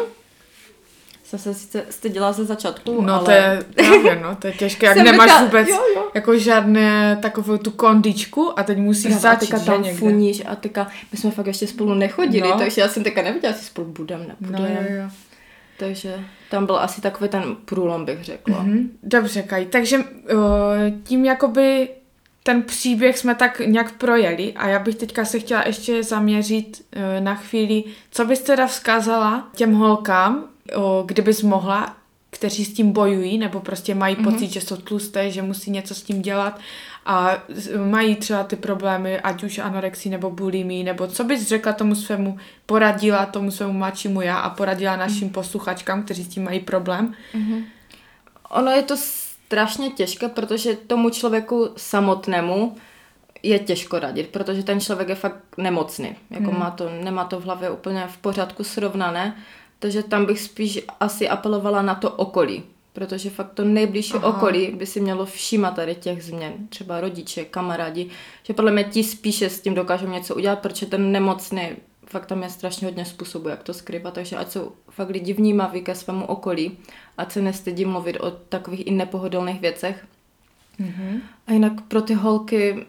[1.25, 3.25] Jsem se sice styděla ze začátku, No ale...
[3.25, 6.05] to je právě, no, to je těžké, jak Jsem nemáš říkala, vůbec jo, jo.
[6.14, 9.99] jako žádné takovou tu kondičku a teď musíš Právě, a začít, teďka že tam někde.
[9.99, 12.55] funíš a teďka, my jsme fakt ještě spolu nechodili, No.
[12.55, 12.59] no.
[12.59, 14.87] takže já jsem teďka nevěděla, jestli spolu budem, No, nebudem.
[14.90, 15.09] jo, jo.
[15.79, 18.62] Takže tam byl asi takový ten průlom, bych řekla.
[18.62, 18.90] Mhm.
[19.03, 20.05] Dobře, Kaj, takže uh,
[21.05, 21.88] tím jakoby
[22.42, 27.24] ten příběh jsme tak nějak projeli a já bych teďka se chtěla ještě zaměřit uh,
[27.24, 30.44] na chvíli, co bys teda vzkázala těm holkám,
[31.07, 31.96] kdybys mohla,
[32.31, 34.33] kteří s tím bojují, nebo prostě mají mm-hmm.
[34.33, 36.61] pocit, že jsou tlusté, že musí něco s tím dělat
[37.07, 37.38] a
[37.90, 42.38] mají třeba ty problémy, ať už anorexii nebo bulimii, nebo co bys řekla tomu svému,
[42.66, 47.14] poradila tomu svému mladšímu já a poradila našim posluchačkám, kteří s tím mají problém.
[48.50, 48.96] Ono je to
[49.53, 52.77] strašně těžké, protože tomu člověku samotnému
[53.43, 56.17] je těžko radit, protože ten člověk je fakt nemocný.
[56.31, 56.61] Jako Hmm.
[56.61, 59.37] má to, nemá to v hlavě úplně v pořádku srovnané,
[59.79, 62.62] takže tam bych spíš asi apelovala na to okolí,
[62.93, 64.29] protože fakt to nejbližší Aha.
[64.29, 68.11] Okolí by si mělo všímat tady těch změn, třeba rodiče, kamarádi,
[68.43, 71.77] že podle mě ti spíše s tím dokážou něco udělat, protože ten nemocný
[72.12, 75.83] fakt tam je strašně hodně způsobů, jak to skrývat, takže ať jsou fakt lidi vnímaví
[75.83, 76.79] ke svému okolí,
[77.18, 80.05] ať se nestydí mluvit o takových i nepohodlných věcech.
[80.81, 81.20] Mm-hmm.
[81.46, 82.87] A jinak pro ty holky,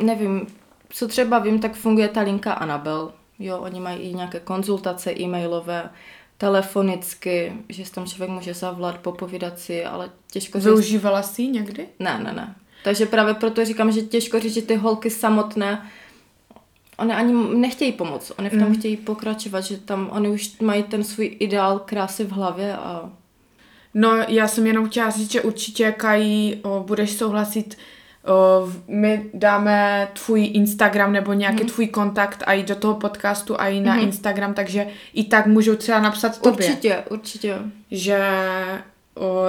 [0.00, 0.46] nevím,
[0.90, 3.12] co třeba vím, tak funguje ta linka Anabel.
[3.38, 5.90] Jo, oni mají i nějaké konzultace e-mailové,
[6.38, 10.64] telefonicky, že si tam člověk může zavolat, popovídat si, ale těžko říct.
[10.64, 11.88] Využívala jsi ji někdy?
[11.98, 12.54] Ne, ne, ne.
[12.84, 15.90] Takže právě proto říkám, že těžko říct, že ty holky samotné,
[16.98, 18.74] oni ani nechtějí pomoct, oni v tom Mm.
[18.74, 23.10] chtějí pokračovat, že tam oni už mají ten svůj ideál krásy v hlavě a
[23.94, 27.78] No, já jsem jenom chtěla říct, že určitě, Kají, budeš souhlasit,
[28.26, 31.68] o, my dáme tvůj Instagram nebo nějaký Mhm.
[31.68, 35.76] tvůj kontakt a i do toho podcastu a i na Instagram, takže i tak můžou
[35.76, 37.58] třeba napsat tobě, určitě, určitě.
[37.90, 38.18] že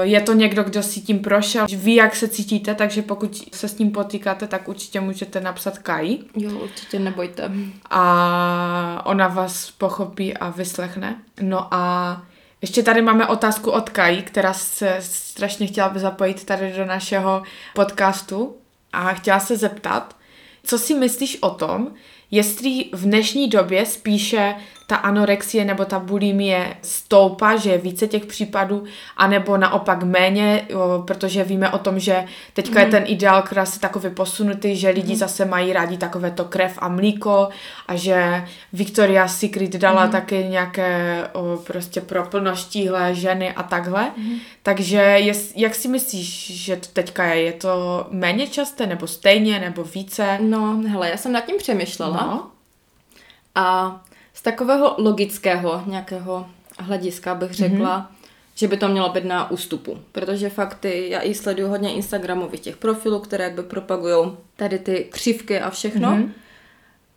[0.01, 3.73] je to někdo, kdo si tím prošel, ví, jak se cítíte, takže pokud se s
[3.73, 7.51] tím potýkáte, tak určitě můžete napsat Kají Jo, určitě nebojte.
[7.89, 11.15] a ona vás pochopí a vyslechne.
[11.41, 12.23] No a
[12.62, 17.43] ještě tady máme otázku od Kai, která se strašně chtěla by zapojit tady do našeho
[17.75, 18.55] podcastu
[18.93, 20.15] a chtěla se zeptat,
[20.63, 21.88] co si myslíš o tom,
[22.32, 24.55] jestli v dnešní době spíše
[24.89, 28.84] ta anorexie nebo ta bulimie stoupá, že je více těch případů,
[29.17, 32.23] anebo naopak méně, o, protože víme o tom, že
[32.54, 36.73] teďka je ten ideál krásy takový posunutý, že lidi zase mají rádi takové to krev
[36.82, 37.49] a mlíko
[37.88, 44.12] a že Victoria's Secret dala taky nějaké o, prostě pro plnoštíhlé ženy a takhle.
[44.63, 47.41] Takže jest, jak si myslíš, že to teďka je?
[47.41, 50.38] Je to méně časté, nebo stejně, nebo více?
[50.41, 52.47] No, hele, já jsem nad tím přemýšlela No.
[53.56, 53.99] a
[54.39, 56.47] z takového logického nějakého
[56.80, 58.28] hlediska bych řekla, mm-hmm.
[58.56, 59.97] že by to mělo být na ústupu.
[60.12, 65.08] Protože fakt ty, já i sleduju hodně Instagramových těch profilů, které jakby propagují tady ty
[65.12, 66.12] křivky a všechno.
[66.12, 66.30] Mm-hmm.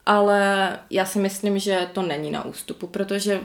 [0.06, 3.40] Ale já si myslím, že to není na ústupu, protože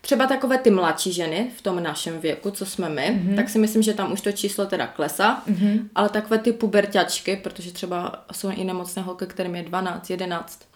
[0.00, 3.36] třeba takové ty mladší ženy v tom našem věku, co jsme my, mm-hmm.
[3.36, 5.88] tak si myslím, že tam už to číslo teda klesá, mm-hmm.
[5.94, 10.71] ale takové ty puberťačky, protože třeba jsou i nemocné holky, kterým je 12, 11,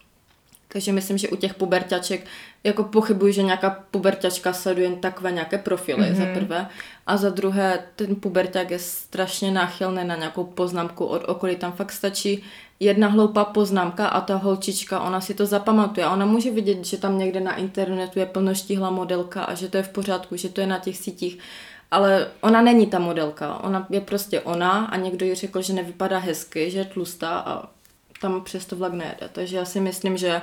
[0.76, 2.26] takže myslím, že u těch puberťaček
[2.64, 6.14] jako pochybuji, že nějaká puberťačka sleduje jen takové nějaké profily mm-hmm.
[6.14, 6.68] za prvé.
[7.06, 11.56] A za druhé, ten puberťák je strašně náchylný na nějakou poznámku od okolí.
[11.56, 12.42] Tam fakt stačí
[12.80, 16.06] jedna hloupá poznámka a ta holčička, ona si to zapamatuje.
[16.06, 19.82] Ona může vidět, že tam někde na internetu je plnoštíhla modelka a že to je
[19.82, 21.38] v pořádku, že to je na těch sítích.
[21.90, 26.18] Ale ona není ta modelka, ona je prostě ona a někdo jí řekl, že nevypadá
[26.18, 27.76] hezky, že je tlustá a
[28.20, 29.28] tam přesto vlak nejede.
[29.32, 30.40] Takže já si myslím, že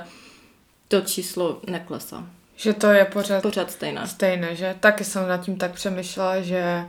[0.88, 2.26] to číslo neklesá.
[2.56, 4.06] Že to je pořád, pořád stejné.
[4.06, 4.74] stejné, že?
[4.80, 6.84] Taky jsem nad tím tak přemýšlela, že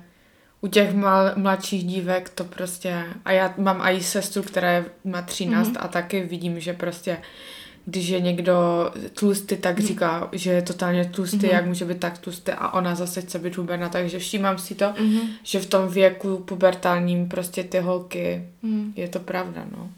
[0.61, 3.03] u těch mal, mladších dívek to prostě...
[3.25, 5.77] A já mám i sestru, která je, má 13 mm-hmm.
[5.79, 7.17] a taky vidím, že prostě
[7.85, 8.53] když je někdo
[9.13, 11.53] tlustý, tak říká, že je totálně tlustý, mm-hmm.
[11.53, 14.85] jak může být tak tlustý a ona zase chce být hubená, takže všímám si to,
[14.85, 15.27] mm-hmm.
[15.43, 18.93] že v tom věku pubertálním prostě ty holky, mm.
[18.95, 19.89] je to pravda, no.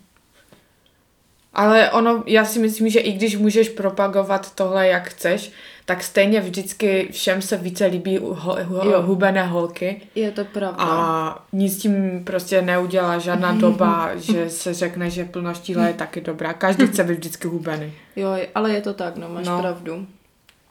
[1.57, 5.51] Ale ono, já si myslím, že i když můžeš propagovat tohle, jak chceš,
[5.85, 10.01] tak stejně vždycky všem se více líbí ho, ho, hubené holky.
[10.15, 10.83] Je to pravda.
[10.83, 16.53] A nic tím prostě neudělá žádná doba, že se řekne, že plnoštíle je taky dobrá.
[16.53, 17.93] Každý chce být vždycky hubený.
[18.15, 19.59] Jo, ale je to tak, no, máš no.
[19.61, 20.07] pravdu.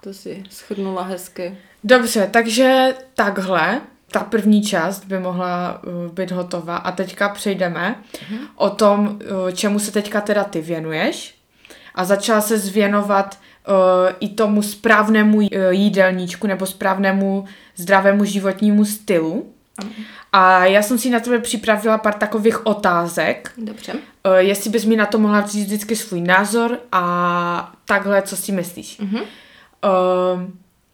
[0.01, 1.57] To si shrnula hezky.
[1.85, 8.39] Dobře, takže takhle ta první část by mohla uh, být hotová a teďka přejdeme uh-huh.
[8.57, 11.35] o tom, uh, čemu se teďka teda ty věnuješ
[11.95, 13.39] a začala se zvěnovat
[13.69, 13.75] uh,
[14.21, 15.41] i tomu správnému
[15.71, 17.45] jídelníčku nebo správnému
[17.77, 19.53] zdravému životnímu stylu.
[20.33, 23.53] A já jsem si na tebe připravila pár takových otázek.
[23.57, 23.93] Dobře.
[24.37, 29.01] Jestli bys mi na to mohla říct vždycky svůj názor a takhle, co si myslíš.
[29.01, 29.23] Uh-huh.
[29.23, 30.43] Uh,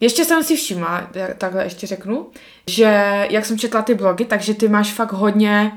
[0.02, 2.26] ještě jsem si všimla, takhle ještě řeknu,
[2.66, 5.72] že jak jsem četla ty blogy, takže ty máš fakt hodně,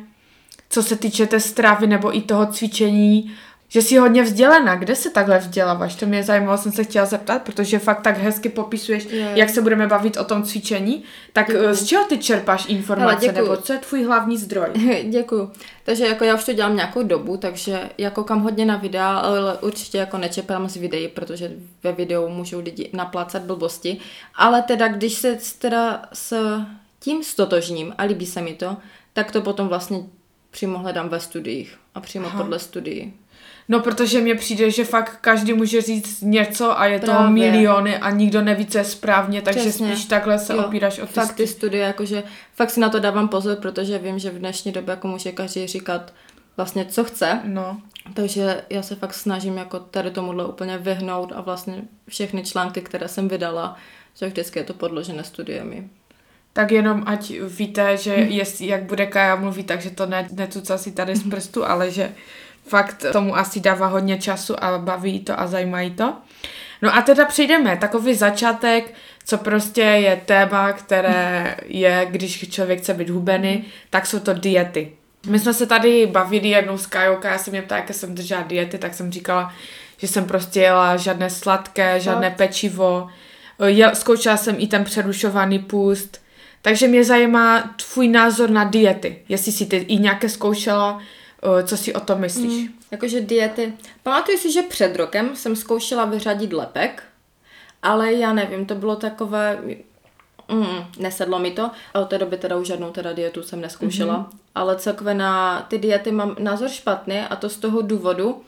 [0.70, 3.36] co se týče té stravy nebo i toho cvičení,
[3.76, 4.76] že jsi hodně vzdělená.
[4.76, 5.96] Kde se takhle vzděláváš?
[5.96, 9.32] To mě zajímalo, jsem se chtěla zeptat, protože fakt tak hezky popisuješ, je.
[9.36, 11.04] jak se budeme bavit o tom cvičení.
[11.34, 11.74] Tak děkuju.
[11.74, 14.68] z čeho ty čerpáš informace, Hele, nebo co je tvůj hlavní zdroj?
[15.10, 15.52] děkuju.
[15.84, 19.58] Takže jako já už to dělám nějakou dobu, takže jako kam hodně na videa, ale
[19.58, 21.52] určitě jako nečepám z videí, protože
[21.84, 23.98] ve videu můžou lidi naplácat blbosti.
[24.36, 26.60] Ale teda, když se teda s
[27.00, 28.78] tím stotožním a líbí se mi to,
[29.14, 30.00] tak to potom vlastně
[30.52, 32.38] přímo hledám ve studiích a přímo Aha.
[32.38, 33.14] podle studií.
[33.69, 37.15] No, protože mně přijde, že fakt každý může říct něco a je Právě.
[37.15, 39.88] toho miliony a nikdo neví, co je správně, takže Přesně.
[39.88, 40.63] spíš takhle se jo.
[40.65, 42.23] opíráš o ty Fakt ty studie, jakože
[42.54, 45.67] fakt si na to dávám pozor, protože vím, že v dnešní době jako může každý
[45.67, 46.13] říkat
[46.58, 47.39] vlastně, co chce.
[47.43, 47.82] No.
[48.13, 53.08] Takže já se fakt snažím jako tady tomuhle úplně vyhnout a vlastně všechny články, které
[53.08, 53.75] jsem vydala,
[54.19, 55.89] že vždycky je to podložené studiemi.
[56.54, 60.91] Tak jenom ať víte, že jestli, jak bude Kaja mluvit, takže to ne, netuca si
[60.91, 62.12] tady z prstu, ale že
[62.67, 66.13] fakt tomu asi dává hodně času a baví to a zajímají to.
[66.82, 68.93] No a teda přejdeme, takový začátek,
[69.25, 74.91] co prostě je téma, které je, když člověk chce být hubený, tak jsou to diety.
[75.28, 78.41] My jsme se tady bavili jednou s Kajou, já jsem mě ptala, jak jsem držela
[78.41, 79.54] diety, tak jsem říkala,
[79.97, 83.08] že jsem prostě jela žádné sladké, žádné pečivo,
[83.65, 86.21] jel, zkoušela jsem i ten přerušovaný půst,
[86.62, 91.01] takže mě zajímá tvůj názor na diety, jestli si ty i nějaké zkoušela,
[91.66, 92.64] co si o tom myslíš?
[92.64, 93.74] Mm, jakože diety.
[94.04, 97.04] Pamatuju si, že před rokem jsem zkoušela vyřadit lepek,
[97.84, 99.60] ale já nevím, to bylo takové,
[100.52, 101.72] mm, nesedlo mi to.
[101.94, 104.18] A od té doby teda už žádnou teda dietu jsem neskoušela.
[104.18, 104.38] Mm-hmm.
[104.56, 108.42] Ale celkově na ty diety mám názor špatný a to z toho důvodu,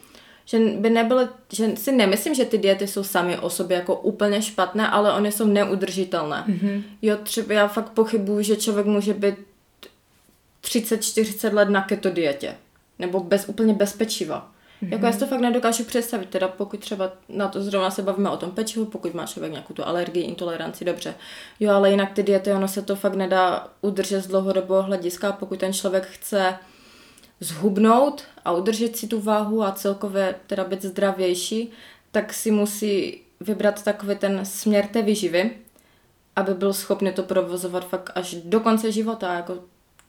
[0.46, 4.42] že by nebyly, že si nemyslím, že ty diety jsou sami o sobě jako úplně
[4.42, 6.44] špatné, ale oni jsou neudržitelné.
[6.48, 6.84] Mm-hmm.
[7.02, 9.36] Jo, třeba já fakt pochybuju, že člověk může být
[10.64, 12.56] 30-40 let na keto dietě
[13.00, 14.52] nebo bez, úplně bez pečiva.
[14.82, 14.92] Mm-hmm.
[14.92, 18.30] Jako já si to fakt nedokážu představit, teda pokud třeba na to zrovna se bavíme
[18.30, 21.16] o tom pečivu, pokud má člověk nějakou tu alergii, intoleranci, dobře.
[21.60, 25.60] Jo, ale jinak ty diety, ono se to fakt nedá udržet z dlouhodobého hlediska, pokud
[25.60, 26.56] ten člověk chce
[27.40, 31.72] zhubnout a udržet si tu váhu a celkově teda být zdravější,
[32.12, 35.52] tak si musí vybrat takový ten směr té výživy,
[36.36, 39.60] aby byl schopný to provozovat fakt až do konce života, jako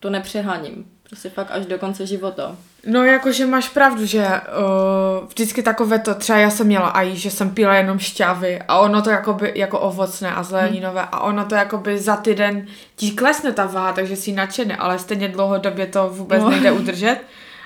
[0.01, 0.91] to nepřeháním.
[1.09, 2.57] Prostě fakt až do konce života.
[2.87, 7.31] No jakože máš pravdu, že uh, vždycky takové to, třeba já jsem měla aj, že
[7.31, 11.09] jsem pila jenom šťavy a ono to jakoby jako ovocné a zeleninové hmm.
[11.13, 12.67] a ono to jakoby za týden
[12.97, 16.51] ti klesne ta váha, takže si nadšený, ale stejně dlouhodobě to vůbec no.
[16.51, 17.19] nejde udržet.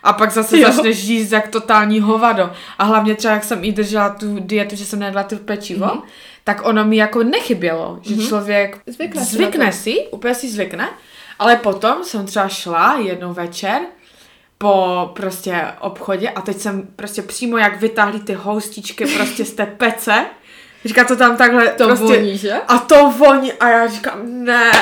[0.02, 0.72] A pak zase jo.
[0.72, 2.50] začneš žít jak totální hovado.
[2.78, 6.02] A hlavně třeba, jak jsem i držela tu dietu, že jsem nedala tu pečivo, mm-hmm.
[6.44, 8.28] tak ono mi jako nechybělo, že mm-hmm.
[8.28, 10.88] člověk zvykne, zvykne si, úplně si zvykne
[11.42, 13.80] ale potom jsem třeba šla jednou večer
[14.58, 19.66] po prostě obchodě a teď jsem prostě přímo jak vytáhli ty houstičky prostě z té
[19.66, 20.26] pece.
[20.84, 22.04] Říká to tam takhle to prostě.
[22.04, 22.52] Voní, že?
[22.68, 24.72] A to voní a já říkám ne.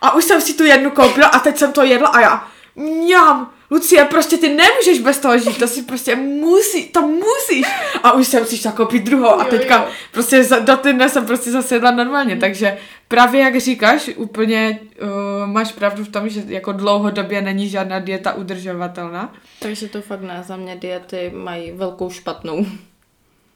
[0.00, 3.52] A už jsem si tu jednu koupila a teď jsem to jedla a já mňam.
[3.70, 7.66] Lucie, prostě ty nemůžeš bez toho žít, to si prostě musí, to musíš.
[8.02, 9.92] A už jsem si šla koupit druhou a teďka jo, jo.
[10.12, 12.78] prostě za, do týdne jsem prostě zasedla normálně, takže
[13.08, 18.32] právě jak říkáš, úplně uh, máš pravdu v tom, že jako dlouhodobě není žádná dieta
[18.32, 19.34] udržovatelná.
[19.60, 22.66] Takže to fakt ne, za mě diety mají velkou špatnou.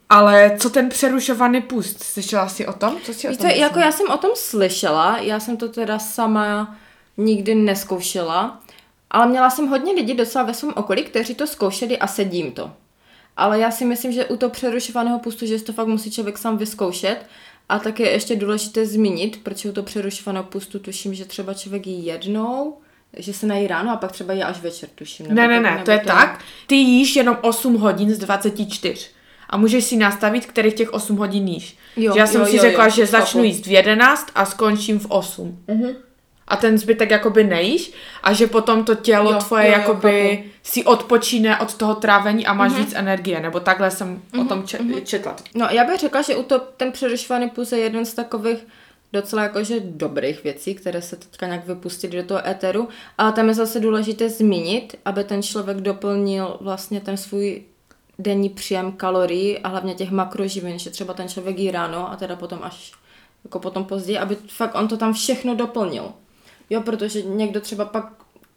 [0.09, 2.03] Ale co ten přerušovaný pust?
[2.03, 2.97] Slyšela jsi o tom?
[3.03, 3.67] Co jsi o Víte, tom myslela?
[3.67, 6.75] jako já jsem o tom slyšela, já jsem to teda sama
[7.17, 8.59] nikdy neskoušela,
[9.13, 12.71] ale měla jsem hodně lidí docela ve svém okolí, kteří to zkoušeli a sedím to.
[13.37, 16.57] Ale já si myslím, že u toho přerušovaného pustu, že to fakt musí člověk sám
[16.57, 17.17] vyzkoušet.
[17.69, 21.87] A tak je ještě důležité zmínit, protože u toho přerušovaného pustu tuším, že třeba člověk
[21.87, 22.77] jí jednou,
[23.17, 25.27] že se nají ráno a pak třeba je až večer, tuším.
[25.27, 26.39] nebo Ne, ne, ne, nebo to je tak.
[26.67, 29.07] Ty jíš jenom 8 hodin z 24.
[29.49, 31.77] A můžeš si nastavit, kterých těch 8 hodin jíš.
[31.97, 34.45] Jo, že já jsem jo, si jo, řekla, jo, že začnu jíst v 11 a
[34.45, 35.63] skončím v 8.
[35.67, 35.89] Mhm.
[36.53, 37.91] A ten zbytek jakoby nejíš
[38.23, 40.49] a že potom to tělo Jo, tvoje jo, jo, jakoby chápu.
[40.63, 43.39] si odpočíne od toho trávení a máš víc energie.
[43.39, 45.35] Nebo takhle jsem o tom če- četla.
[45.55, 48.67] No, já bych řekla, že u to, ten přerušovaný puls je jeden z takových
[49.13, 52.89] docela jakože dobrých věcí, které se teďka nějak vypustily do toho éteru.
[53.17, 57.63] A tam je zase důležité zmínit, aby ten člověk doplnil vlastně ten svůj
[58.19, 62.35] denní příjem kalorií a hlavně těch makroživin, že třeba ten člověk jí ráno a teda
[62.35, 62.91] potom až
[63.43, 66.13] jako potom později, aby fakt on to tam všechno doplnil.
[66.73, 68.05] Jo, protože někdo třeba pak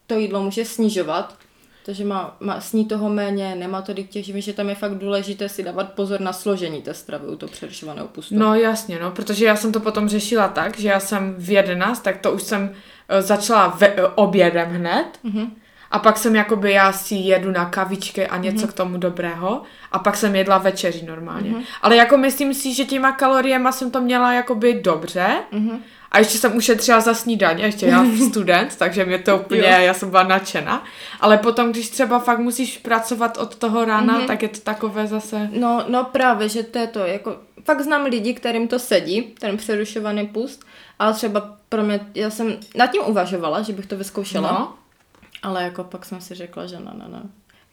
[0.07, 1.37] to jídlo může snižovat,
[1.85, 5.49] takže má, má sní toho méně, nemá tolik těch živin, že tam je fakt důležité
[5.49, 8.35] si dávat pozor na složení té stravy u toho přerušovaného pustu.
[8.35, 11.99] No jasně, no, protože já jsem to potom řešila tak, že já jsem v 11,
[11.99, 12.73] tak to už jsem
[13.09, 15.05] eh, začala ve, eh, obědem hned.
[15.23, 15.55] Mhm.
[15.91, 19.61] A pak jsem jakoby, já si jedu na kavičky a něco k tomu dobrého.
[19.91, 21.53] A pak jsem jedla večeři normálně.
[21.81, 25.27] Ale jako myslím si, že těma kaloriema jsem to měla jakoby dobře.
[26.11, 29.67] A ještě jsem ušetřila za snídaně, ještě já jsem student, takže mě to úplně, Jo.
[29.67, 30.83] já jsem byla nadšená.
[31.21, 35.49] Ale potom, když třeba fakt musíš pracovat od toho rána, tak je to takové zase...
[35.53, 39.57] No, no právě, že to je to, jako fakt znám lidi, kterým to sedí, ten
[39.57, 40.65] přerušovaný pust,
[40.99, 44.73] ale třeba pro mě, já jsem nad tím uvažovala, že bych to vyzkoušela, No.
[45.43, 47.21] ale jako pak jsem si řekla, že ne, ne, ne.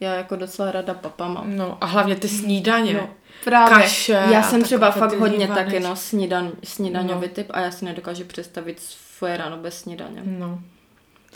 [0.00, 1.56] Já jako docela rada papa mám.
[1.56, 2.92] No a hlavně ty snídaně.
[2.94, 3.08] No,
[3.44, 3.76] právě.
[3.82, 5.64] Kaše já jsem třeba fakt hodně lívané.
[5.64, 7.34] taky no, snídan, snídaňový No.
[7.34, 8.80] typ a já si nedokážu představit
[9.16, 10.22] svoje ráno bez snídaně.
[10.24, 10.58] No.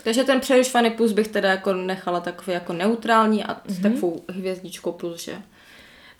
[0.03, 4.91] Takže ten přerušovaný plus bych teda jako nechala takový jako neutrální a s takovou hvězdičkou
[4.91, 5.33] plus, že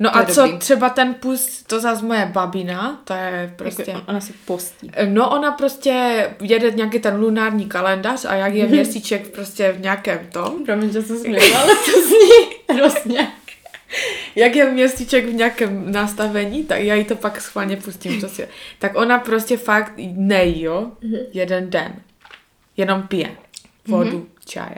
[0.01, 0.57] No a co dobrý.
[0.57, 3.83] třeba ten pust, to zase moje babina, to je prostě...
[3.91, 4.91] jako, ona si postí.
[5.07, 5.93] No ona prostě
[6.41, 11.01] jede nějaký ten lunární kalendář a jak je měsíček prostě v nějakém tom, Promiň, že
[11.01, 13.27] se směla, ale to zní hrozně.
[14.35, 18.47] Jak je měsíček v nějakém nastavení, tak já jí to pak schválně pustím prostě.
[18.79, 20.91] Tak ona prostě fakt nejí, jo,
[21.33, 21.95] jeden den.
[22.77, 23.37] Jenom pije
[23.87, 24.77] vodu, čaje.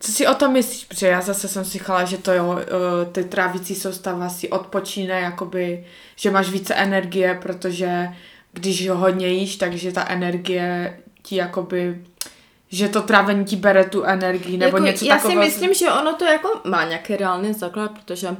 [0.00, 0.84] Co si o tom myslíš?
[0.84, 5.20] Protože já zase jsem si chala, že to jo, eh, ty trávicí soustava si odpočíne,
[5.20, 5.84] jakoby,
[6.16, 8.08] že máš více energie, protože
[8.52, 12.04] když ho hodně jíš, takže ta energie ti jakoby,
[12.68, 15.42] že to trávení ti bere tu energii, nebo jako, něco já takového.
[15.42, 18.36] si myslím, že ono to jako má nějaký reálný základ, protože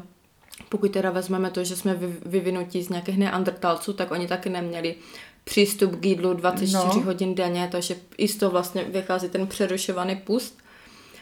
[0.69, 4.95] pokud teda vezmeme to, že jsme vy- vyvinutí z nějakých neandertalců, tak oni taky neměli
[5.45, 7.01] přístup k jídlu 24 No.
[7.05, 10.59] hodin denně, takže i z toho vlastně vychází ten přerušovaný pust.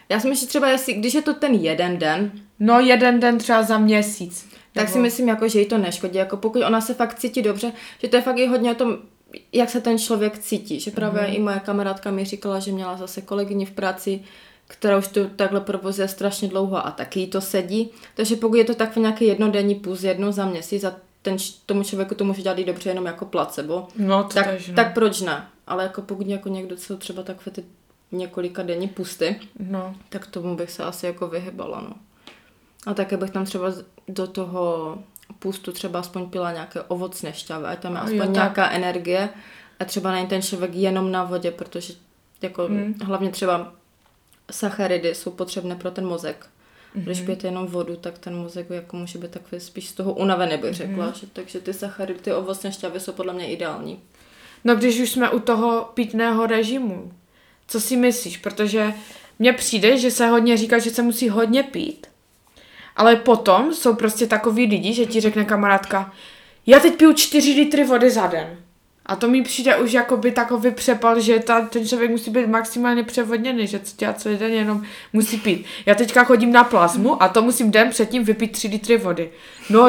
[0.09, 3.39] Já si myslím, že třeba jestli, když je to ten jeden den, No jeden den
[3.39, 4.49] třeba za měsíc.
[4.73, 6.19] tak si myslím, jako, že jí to neškodí.
[6.19, 8.97] Jako pokud ona se fakt cítí dobře, že to je fakt i hodně o tom,
[9.53, 10.81] jak se ten člověk cítí.
[10.81, 11.35] Že právě mm.
[11.35, 14.21] i moje kamarádka mi říkala, že měla zase kolegyni v práci,
[14.67, 17.91] která už to takhle provozuje strašně dlouho a taky jí to sedí.
[18.15, 22.15] Takže pokud je to takový nějaký jednodenní půz jednou za měsíc a ten, tomu člověku
[22.15, 24.75] to může dělat i dobře jenom jako placebo, No to tak, tež, no.
[24.75, 25.47] tak proč ne?
[25.67, 27.65] Ale jako pokud jako někdo jsou třeba takové ty
[28.13, 29.95] několika denní pusty, no.
[30.09, 31.95] tak tomu bych se asi jako vyhybala, no.
[32.87, 33.73] A také bych tam třeba
[34.09, 34.99] do toho
[35.45, 38.35] pustu třeba aspoň pila nějaké ovocné šťavy, ať tam je Jo, aspoň tak.
[38.35, 39.29] nějaká energie
[39.81, 41.93] a třeba není ten člověk jenom na vodě, protože
[42.43, 42.95] jako Hmm.
[43.03, 43.73] hlavně třeba
[44.51, 46.47] sacharidy jsou potřebné pro ten mozek.
[46.95, 47.27] Když Mhm.
[47.27, 50.75] pijete jenom vodu, tak ten mozek jako může být takový spíš z toho unavený, bych
[50.75, 51.05] řekla.
[51.05, 51.15] Mhm.
[51.15, 54.01] Že, takže ty sacharidy, ty ovocné šťavy jsou podle mě ideální.
[54.65, 57.13] No když už jsme u toho pitného režimu,
[57.69, 58.37] co si myslíš?
[58.37, 58.95] Protože
[59.39, 62.07] mně přijde, že se hodně říká, že se musí hodně pít,
[62.97, 66.13] ale potom jsou prostě takový lidi, že ti řekne kamarádka,
[66.67, 68.57] já teď piju 4 litry vody za den.
[69.07, 73.05] A to mi přijde už jakoby takový přepal, že ta, ten člověk musí být maximálně
[73.05, 75.65] převodněný, že co dělá celý den, jenom musí pít.
[75.87, 79.31] Já teďka chodím na plazmu a to musím den předtím vypít 3 litry vody.
[79.71, 79.89] No,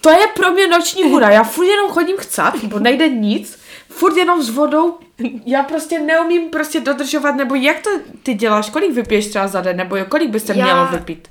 [0.00, 1.30] to je pro mě noční hůra.
[1.30, 4.98] Já furt jenom chodím chcát, bo nejde nic, furt jenom s vodou.
[5.46, 7.90] Já prostě neumím prostě dodržovat, nebo jak to
[8.22, 11.28] ty děláš, kolik vypiješ třeba za den, nebo kolik by se Já- mělo vypít?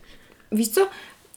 [0.51, 0.87] Víš co?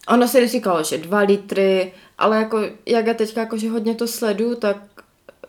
[0.07, 4.55] Ono se říkalo, že dva litry, ale jako, jak já teďka jakože hodně to sleduju,
[4.55, 4.77] tak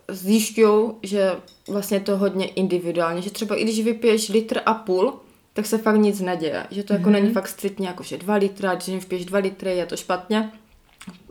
[0.09, 1.33] zjišťují, že
[1.69, 5.14] vlastně to hodně individuálně, že třeba i když vypiješ litr a půl,
[5.53, 6.67] tak se fakt nic neděje.
[6.71, 7.12] Že to jako Mhm.
[7.12, 10.53] není fakt striktně jako, že dva litry, a když vypiješ dva litry, je to špatně.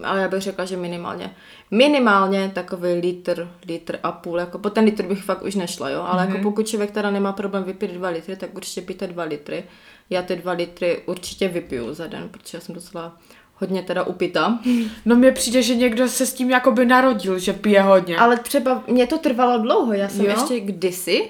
[0.03, 1.36] ale já bych řekla, že minimálně,
[1.71, 6.01] minimálně takový litr, litr a půl, jako po ten litr bych fakt už nešla, jo,
[6.01, 6.27] ale mm-hmm.
[6.29, 9.63] jako pokud člověk teda nemá problém vypít dva litry, tak určitě pijte dva litry.
[10.09, 13.17] Já ty dva litry určitě vypiju za den, protože já jsem docela
[13.55, 14.59] hodně teda upita.
[15.05, 18.17] No mně přijde, že někdo se s tím jakoby narodil, že pije hodně.
[18.17, 20.31] Ale třeba mě to trvalo dlouho, já jsem Jo?
[20.31, 21.29] ještě kdysi,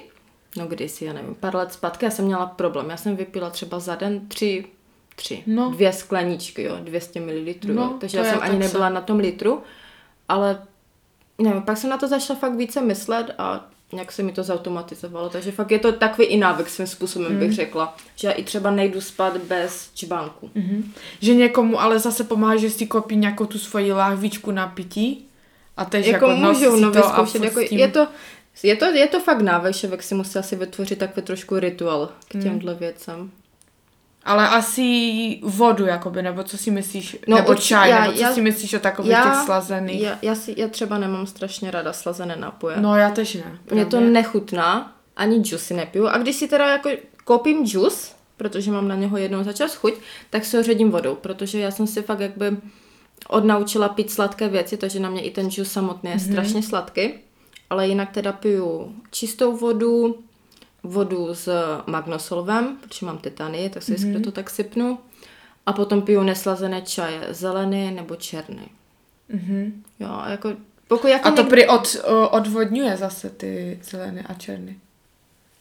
[0.56, 3.78] no kdysi, já nevím, pár let zpátky, já jsem měla problém, já jsem vypila třeba
[3.78, 4.64] za den tři,
[5.16, 5.70] tři, No.
[5.70, 9.00] dvě skleničky, jo, 200 ml, No, jo, takže já jsem ani tak se- nebyla na
[9.00, 9.62] tom litru,
[10.28, 10.62] ale
[11.38, 15.28] nevím, pak jsem na to začala fakt více myslet a nějak se mi to zautomatizovalo,
[15.28, 17.38] takže fakt je to takový i návyk svým způsobem, Hmm.
[17.40, 20.50] bych řekla, že já i třeba nejdu spát bez čbánku.
[20.54, 20.92] Mhm.
[21.20, 25.26] Že někomu ale zase pomáhá, že si kopí nějakou tu svoji lahvičku na pití
[25.76, 28.06] a teď jako, jako, můžou no, to a jako, je, to,
[28.62, 32.34] je, to, je to fakt návyk, člověk si musí asi vytvořit takový trošku rituál k
[32.34, 32.42] Hmm.
[32.42, 33.30] těmhle věcem.
[34.26, 38.22] Ale asi vodu, jakoby, nebo co si myslíš, No, nebo určitě, čaj, já- nebo co
[38.22, 40.00] já- si myslíš o takových těch slazených?
[40.02, 42.76] Já, já, si, já třeba nemám strašně ráda slazené nápoje.
[42.80, 43.58] No já tež ne.
[43.72, 44.10] Mně to právě.
[44.10, 46.06] nechutná, ani džus si nepiju.
[46.06, 46.90] A když si teda jako
[47.24, 49.94] koupím džus, protože mám na něho jednou za čas chuť,
[50.30, 52.56] tak si ho ředím vodou, protože já jsem si fakt jakby
[53.28, 56.32] odnaučila pít sladké věci, takže na mě i ten džus samotný je mm-hmm.
[56.32, 57.14] strašně sladký.
[57.70, 60.18] Ale jinak teda piju čistou vodu,
[60.86, 61.48] vodu s
[61.86, 64.24] magnosolvem, protože mám tetany, tak si mm-hmm.
[64.24, 64.98] to tak sypnu.
[65.66, 68.68] A potom piju neslazené čaje, zelený nebo černý.
[69.28, 69.82] Mhm.
[70.00, 70.52] Jo, a jako
[70.88, 71.96] pokud jako A to někdo- prý od,
[72.30, 74.74] odvodňuje zase ty zelené a černé.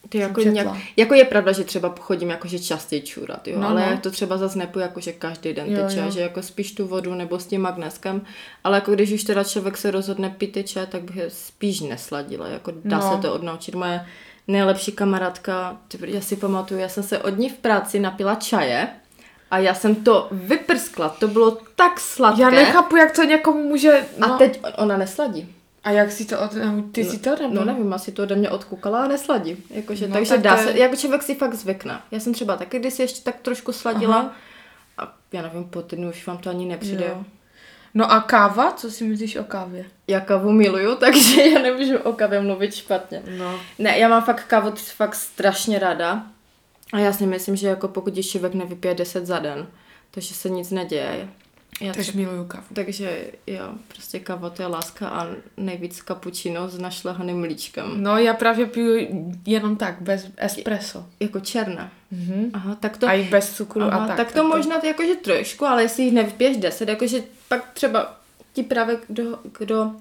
[0.10, 0.68] Ty jako, nějak,
[0.98, 3.98] jako je pravda, že třeba chodím jakože častěji čůrat, jo, No, ale no.
[3.98, 7.16] to třeba zase nepiju jakože každý den Jo, ty čaj, že jako spíš tu vodu
[7.16, 8.22] nebo s tím magneskem,
[8.64, 11.80] ale jako když už teda člověk se rozhodne pít ty čaj, tak bych je spíš
[11.82, 13.12] nesladila, jako dá No.
[13.16, 13.76] se to odnaučit.
[13.76, 14.06] Moje
[14.48, 18.88] nejlepší kamarádka, já si pamatuju, já jsem se od ní v práci napila čaje
[19.52, 22.41] a já jsem to vyprskla, to bylo tak sladké.
[22.41, 24.06] Já nechápu, jak to někomu může...
[24.22, 24.38] A No.
[24.38, 25.56] teď ona nesladí.
[25.84, 26.52] A jak si to od...
[26.91, 27.54] Ty si to nebo?
[27.56, 29.58] No nevím, asi to ode mě odkukala a nesladí.
[29.70, 32.00] Jakože, No, no, takže tak dá to se, jako člověk si fakt zvykne.
[32.12, 34.32] Já jsem třeba taky kdysi ještě tak trošku sladila Aha.
[34.98, 37.06] a já nevím, po týdnu už vám to ani nepřijde.
[37.10, 37.24] Jo.
[37.96, 38.72] No a káva?
[38.72, 39.86] Co si myslíš o kávě?
[40.08, 43.22] Já kávu miluju, takže já nemůžu o kávě mluvit špatně.
[43.38, 43.60] No.
[43.80, 46.24] Ne, já mám fakt kávu fakt strašně ráda.
[46.93, 49.68] A já si myslím, že jako pokud člověk nevypije 10 za den,
[50.12, 51.28] takže se nic neděje.
[51.82, 52.64] Já Tež třeba- miluju kávu.
[52.74, 55.28] takže jo, prostě káva to je láska a
[55.58, 58.04] nejvíc kapučino s našlehaným mlíčkem.
[58.04, 59.08] No já právě piju
[59.46, 61.06] jenom tak, bez espresso.
[61.20, 61.89] Jako černé.
[62.12, 62.50] Mhm.
[62.54, 63.08] Aha, tak to...
[63.08, 64.18] A i bez cukru Aha, a tak.
[64.18, 68.18] tak to možná ty jakože trošku, ale jestli jich nevypiješ 10, jakože pak třeba
[68.54, 69.91] ti právě, kdo, kdo,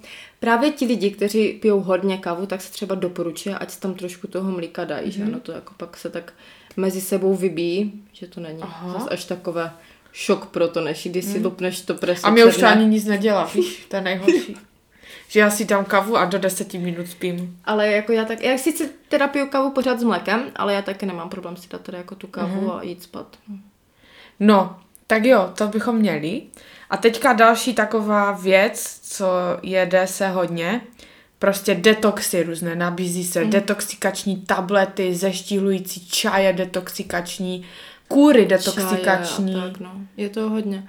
[0.40, 4.50] právě ti lidi, kteří pijou hodně kávu, tak se třeba doporučuje, ať tam trošku toho
[4.50, 5.10] mlíka dají, mm-hmm.
[5.10, 6.32] že no to jako pak se tak
[6.76, 9.06] mezi sebou vybíjí, že to není Aha.
[9.10, 9.72] až takové
[10.12, 13.04] šok pro to, než když si lupneš to preso A mě už to ani nic
[13.04, 14.56] nedělá, víš, to je nejhorší.
[15.28, 17.58] že já si dám kávu a do deseti minut spím.
[17.64, 21.06] Ale jako já tak, já sice teda piju kávu pořád s mlékem, ale já taky
[21.06, 22.66] nemám problém si dát teda jako tu kávu Mhm.
[22.66, 22.78] mm-hmm.
[22.78, 23.36] a jít spát.
[24.40, 24.76] No,
[25.06, 26.42] tak jo, to bychom měli.
[26.90, 29.26] A teďka další taková věc, co
[29.62, 30.80] jede se hodně,
[31.38, 33.50] prostě detoxy různé, nabízí se mm.
[33.50, 37.66] detoxikační tablety, zeštíhlující čaje detoxikační,
[38.08, 39.52] kůry detoxikační.
[39.52, 39.92] Čaje tak, no.
[40.16, 40.88] Je to hodně.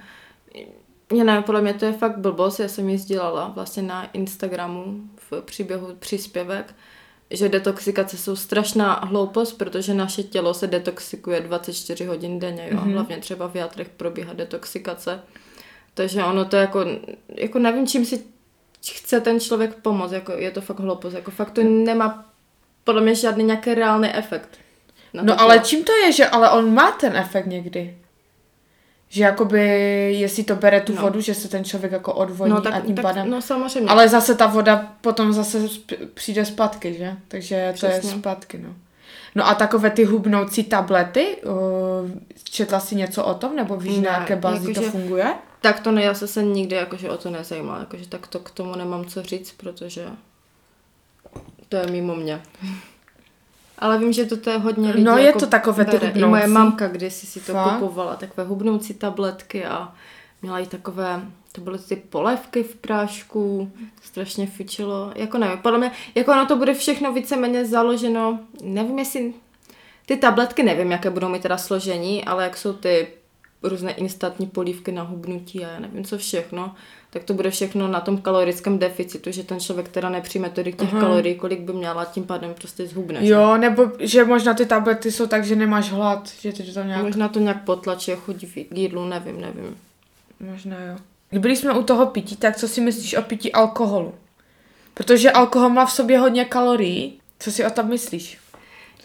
[1.14, 5.00] Já nevím, podle mě to je fakt blbost, já jsem ji sdílela vlastně na Instagramu
[5.30, 6.74] v příběhu příspěvek,
[7.30, 12.78] že detoxikace jsou strašná hloupost, protože naše tělo se detoxikuje 24 hodin denně, jo.
[12.78, 12.92] Mm-hmm.
[12.92, 15.20] Hlavně třeba v játrech probíhá detoxikace.
[15.96, 16.84] Takže ono to jako,
[17.28, 18.24] jako nevím, čím si
[18.92, 22.24] chce ten člověk pomoct, jako je to fakt hloupost, jako fakt to nemá
[22.84, 24.48] podle mě žádný nějaký reálný efekt.
[25.12, 27.98] to No ale čím to je, že ale on má ten efekt někdy?
[29.08, 29.60] Že jakoby,
[30.18, 31.02] jestli to bere tu No.
[31.02, 33.30] vodu, že se ten člověk jako odvodní no, tak, a tím tak, pádem...
[33.30, 33.90] no samozřejmě.
[33.90, 35.68] Ale zase ta voda potom zase
[36.14, 37.16] přijde zpátky, že?
[37.28, 38.10] Takže to je Přesně.
[38.18, 38.74] zpátky, no.
[39.34, 42.10] No a takové ty hubnoucí tablety, uh,
[42.44, 45.34] četla jsi něco o tom, nebo víš, Ne, na jaké bázi to jakože- funguje?
[45.66, 48.50] Tak to ne, já se se nikdy jakože o to nezajímala, jakože tak to k
[48.50, 50.08] tomu nemám co říct, protože
[51.68, 52.42] to je mimo mě.
[53.78, 56.08] Ale vím, že to je hodně lidí No, je jako to takové ty bere.
[56.08, 56.52] I moje hubnoucí.
[56.52, 57.72] mamka kdysi si to Fakt?
[57.78, 59.92] kupovala, takové hubnoucí tabletky a
[60.42, 65.90] měla i takové, to byly ty polévky v prášku, strašně fičilo, jako nevím, podle mě,
[66.14, 69.34] jako ono to bude všechno víceméně založeno, nevím jestli,
[70.06, 73.08] ty tabletky nevím, jaké budou mít teda složení, ale jak jsou ty
[73.68, 76.74] různé instantní polívky na hubnutí a já nevím co všechno,
[77.10, 80.92] tak to bude všechno na tom kalorickém deficitu, že ten člověk teda nepřijme tolik těch
[80.92, 81.00] Aha.
[81.00, 83.26] kalorií, kolik by měla, tím pádem prostě zhubne.
[83.26, 87.02] Jo, nebo že možná ty tablety jsou tak, že nemáš hlad, že ty to nějak...
[87.02, 89.76] Možná to nějak potlačí a chodí k jídlu, nevím, nevím.
[90.40, 90.96] Možná jo.
[91.32, 94.14] Byli jsme u toho pití, tak co si myslíš o pití alkoholu?
[94.94, 97.20] Protože alkohol má v sobě hodně kalorií.
[97.38, 98.38] Co si o tom myslíš?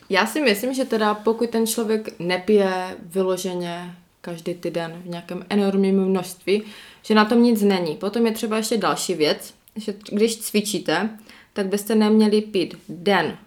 [0.10, 6.06] Já si myslím, že teda pokud ten člověk nepije vyloženě každý týden v nějakém enormním
[6.06, 6.64] množství,
[7.04, 7.96] že na tom nic není.
[7.96, 11.10] Potom je třeba ještě další věc, že když cvičíte,
[11.54, 13.38] tak byste neměli pít den,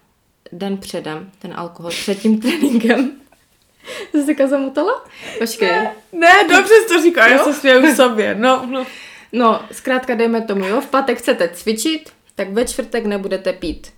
[0.52, 3.12] den předem, ten alkohol, před tím tréninkem.
[4.12, 5.04] Jsi se zamutala?
[5.38, 5.68] Počkej.
[5.68, 8.34] Ne, ne dobře jsi to říká, já se směju sobě.
[8.34, 8.86] No, no.
[9.32, 13.92] No, zkrátka dejme tomu, jo, v pátek chcete cvičit, tak ve čtvrtek nebudete pít.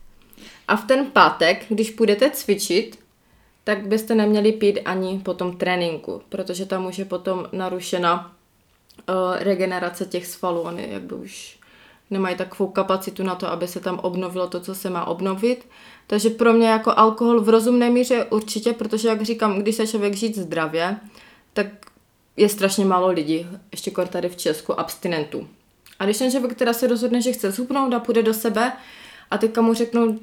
[0.68, 2.98] A v ten pátek, když půjdete cvičit,
[3.66, 8.32] tak byste neměli pít ani po tom tréninku, protože tam už je potom narušena
[9.08, 10.60] uh, regenerace těch svalů.
[10.60, 11.58] Oni jakby už
[12.10, 15.66] nemají takovou kapacitu na to, aby se tam obnovilo to, co se má obnovit.
[16.06, 20.14] Takže pro mě jako alkohol v rozumné míře určitě, protože jak říkám, když se člověk
[20.14, 20.96] žít zdravě,
[21.52, 21.66] tak
[22.36, 25.48] je strašně málo lidí, ještě kor tady v Česku, abstinentů.
[25.98, 28.72] A když ten člověk teda se rozhodne, že chce zhubnout a půjde do sebe
[29.30, 30.18] a teďka mu řeknou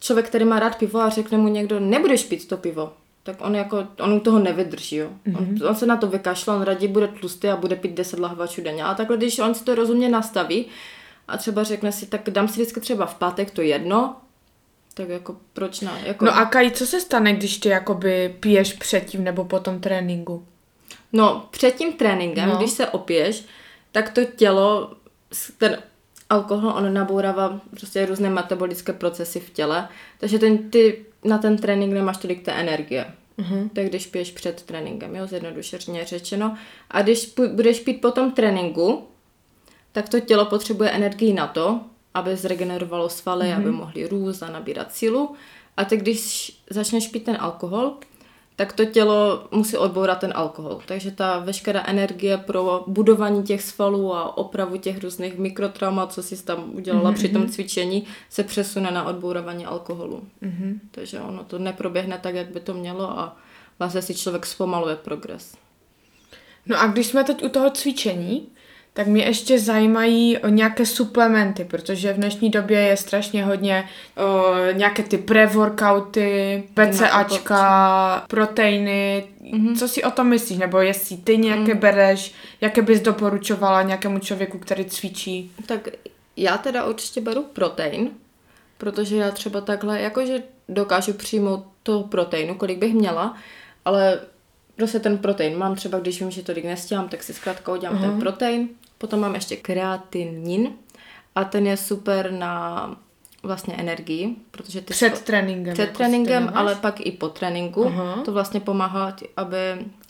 [0.00, 2.92] člověk, který má rád pivo a řekne mu někdo, nebudeš pít to pivo,
[3.22, 5.08] tak on jako, on u toho nevydrží, jo.
[5.26, 5.38] Mm-hmm.
[5.38, 5.66] On, Mhm.
[5.68, 8.84] on, se na to vykašle, on raději bude tlustý a bude pít 10 lahvačů denně.
[8.84, 10.66] A takhle, když on si to rozumně nastaví
[11.28, 14.16] a třeba řekne si, tak dám si vždycky třeba v pátek to jedno,
[14.94, 15.92] tak jako proč ne?
[16.06, 19.80] Jako, no a Kaj, co se stane, když ty jakoby piješ předtím nebo po tom
[19.80, 20.44] tréninku?
[21.12, 22.56] No, před tím tréninkem, No.
[22.56, 23.44] když se opiješ,
[23.92, 24.92] tak to tělo,
[25.58, 25.82] ten
[26.30, 31.92] alkohol, on nabourává prostě různé metabolické procesy v těle, takže ten, ty na ten trénink
[31.92, 33.06] nemáš tolik té energie.
[33.38, 33.68] Uh-huh.
[33.72, 36.56] Tak když piješ před tréninkem, jo, zjednodušeně řečeno.
[36.90, 39.04] A když budeš pít po tom tréninku,
[39.92, 41.80] tak to tělo potřebuje energii na to,
[42.14, 43.56] aby zregenerovalo svaly, mm-hmm.
[43.56, 45.34] aby mohly růst a nabírat sílu.
[45.76, 47.94] A ty, když začneš pít ten alkohol,
[48.60, 50.80] tak to tělo musí odbourat ten alkohol.
[50.86, 56.44] Takže ta veškerá energie pro budování těch svalů a opravu těch různých mikrotraumat, co jsi
[56.44, 57.14] tam udělala mm-hmm.
[57.14, 60.24] při tom cvičení, se přesune na odbouravání alkoholu.
[60.42, 60.78] Mm-hmm.
[60.90, 63.36] Takže ono to neproběhne tak, jak by to mělo a
[63.78, 65.56] vlastně si člověk zpomaluje progres.
[66.66, 68.48] No a když jsme teď u toho cvičení,
[68.92, 74.54] tak mě ještě zajímají o nějaké suplementy, protože v dnešní době je strašně hodně o,
[74.72, 79.24] nějaké ty pre-workouty, BCAčka, proteiny.
[79.42, 79.78] Mm-hmm.
[79.78, 80.58] Co si o tom myslíš?
[80.58, 81.80] Nebo jestli ty nějaké mm.
[81.80, 85.52] bereš, jaké bys doporučovala nějakému člověku, který cvičí?
[85.66, 85.88] Tak
[86.36, 88.10] já teda určitě beru protein,
[88.78, 93.36] protože já třeba takhle, jakože dokážu přijmout toho proteinu, kolik bych měla,
[93.84, 94.20] ale
[94.80, 98.00] prostě ten protein mám třeba, když vím, že tolik nestíhám, tak si zkrátka udělám uh-huh.
[98.00, 98.68] ten protein.
[98.98, 100.72] Potom mám ještě kreatinin
[101.34, 102.96] a ten je super na
[103.42, 105.74] vlastně energii, protože ty Před tréninkem.
[105.74, 107.86] před jako tréninkem, ale pak i po tréninku.
[107.86, 108.22] Aha.
[108.24, 109.56] To vlastně pomáhá, aby,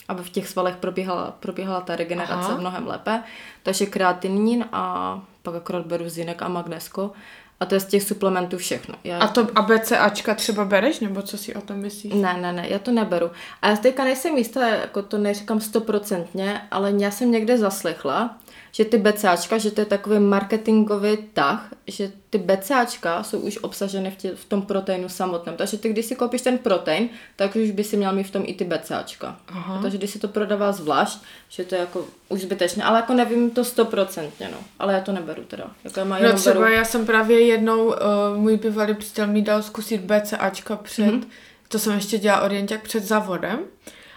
[0.09, 2.57] aby v těch svalech probíhala, probíhala ta regenerace Aha.
[2.57, 3.23] mnohem lépe.
[3.63, 7.13] Takže kreatinin a pak akorát beru zinek a magnesko.
[7.61, 8.95] A to je z těch suplementů všechno.
[9.05, 9.19] Já...
[9.19, 12.13] A to a BCAčka třeba bereš, nebo co si o tom myslíš?
[12.15, 13.31] Ne, ne, ne, já to neberu.
[13.63, 18.39] A já teďka nejsem jistá, jako to neříkám stoprocentně, ale já jsem někde zaslechla,
[18.73, 24.11] že ty BCAčka, že to je takový marketingový tah, že ty BCAčka jsou už obsaženy
[24.11, 25.57] v, tě, v tom proteinu samotném.
[25.57, 28.43] Takže ty, když si koupíš ten protein, tak už by si měl mít v tom
[28.47, 29.37] i ty BCAčka.
[29.49, 29.79] Aha.
[29.83, 31.19] Takže když si to prodává zvlášť,
[31.49, 34.59] že to je jako už zbytečné, ale jako nevím to stoprocentně, no.
[34.79, 35.65] Ale já to neberu teda.
[35.85, 36.73] Jako já má, No třeba beru.
[36.73, 37.95] já jsem právě jednou, uh,
[38.37, 41.21] můj bývalý přítel mi dal zkusit BCAčka před, Mhm.
[41.21, 41.27] mm-hmm.
[41.69, 43.59] to jsem ještě dělala orienták před závodem.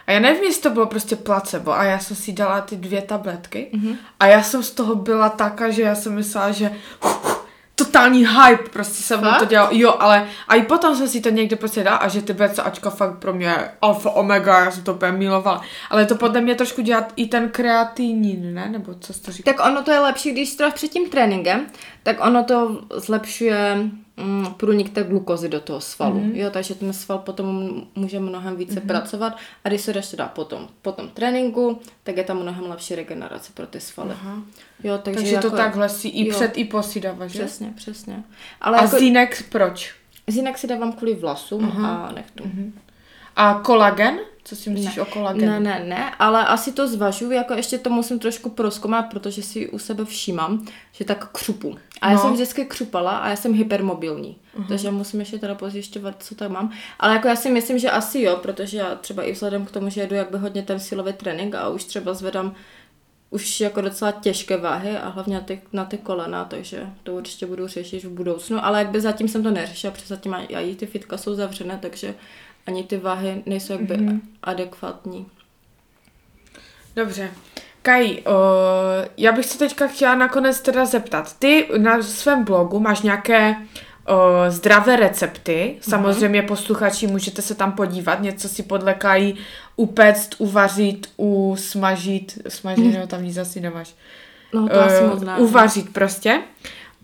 [0.06, 3.02] A já nevím, jestli to bylo prostě placebo a já jsem si dala ty dvě
[3.02, 3.86] tabletky Mhm.
[3.92, 3.96] mm-hmm.
[4.20, 6.70] a já jsem z toho byla taká, že já jsem myslela, že
[7.76, 9.38] totální hype, prostě jsem Fakt?
[9.38, 12.22] to dělala, jo, ale a i potom jsem si to někde prostě dala a že
[12.22, 15.60] ty BCAčka fakt pro mě alfa omega, já jsem to úplně milovala.
[15.90, 18.68] Ale to podle mě trošku dělat i ten kreatinin, ne?
[18.68, 19.54] Nebo co to říkal?
[19.54, 21.66] Tak ono to je lepší, když jsi před tím tréninkem,
[22.02, 23.76] tak ono to zlepšuje
[24.16, 26.20] mm, průnik té glukozy do toho svalu.
[26.20, 26.34] Mm-hmm.
[26.34, 28.86] Jo, takže ten sval potom může mnohem více mm-hmm.
[28.86, 32.94] pracovat a když se dáš teda potom, po tom tréninku, tak je tam mnohem lepší
[32.94, 34.10] regenerace pro ty svaly.
[34.10, 34.42] Aha.
[34.84, 36.34] Jo, takže, Takže jako, to takhle si i jo.
[36.34, 37.38] před, i po si dáváš, že?
[37.38, 38.24] Přesně, přesně.
[38.60, 39.94] Ale A jako, zinek proč?
[40.26, 42.46] zinek si dávám kvůli vlasům a nechtům.
[42.46, 42.72] Mm-hmm.
[43.36, 44.18] A kolagen?
[44.46, 45.02] Co si myslíš Ne.
[45.02, 45.46] o kolagenu?
[45.52, 49.68] Ne, ne, ne, ale asi to zvažuji, jako ještě to musím trošku proskoumat, protože si
[49.68, 51.76] u sebe všímám, že tak křupu.
[52.00, 52.20] A já No.
[52.20, 54.68] jsem vždycky křupala a já jsem hypermobilní, uh-huh.
[54.68, 56.70] takže musím ještě teda pozjišťovat, co tam mám.
[57.00, 59.90] Ale jako já si myslím, že asi jo, protože já třeba i vzhledem k tomu,
[59.90, 62.54] že jedu jakby hodně ten silový trénink a už třeba zvedám
[63.30, 67.46] už jako docela těžké váhy a hlavně na ty, na ty kolena, takže to určitě
[67.46, 71.16] budu řešit v budoucnu, ale jakby zatím jsem to neřešila, protože zatím i ty fitka
[71.18, 72.14] jsou zavřené, takže
[72.66, 74.20] ani ty váhy nejsou jakby mm-hmm.
[74.42, 75.26] adekvátní.
[76.96, 77.30] Dobře.
[77.82, 78.34] Kaj, o,
[79.16, 81.38] já bych se teďka chtěla nakonec teda zeptat.
[81.38, 83.56] Ty na svém blogu máš nějaké
[84.06, 85.76] o, zdravé recepty.
[85.80, 89.36] Samozřejmě posluchači můžete se tam podívat, něco si podle Kají
[89.76, 92.38] upéct, uvařit, usmažit.
[92.48, 93.94] Smažit, no, tam nic asi nemáš.
[94.54, 95.36] No to asi moc ne.
[95.36, 96.42] Uvařit prostě.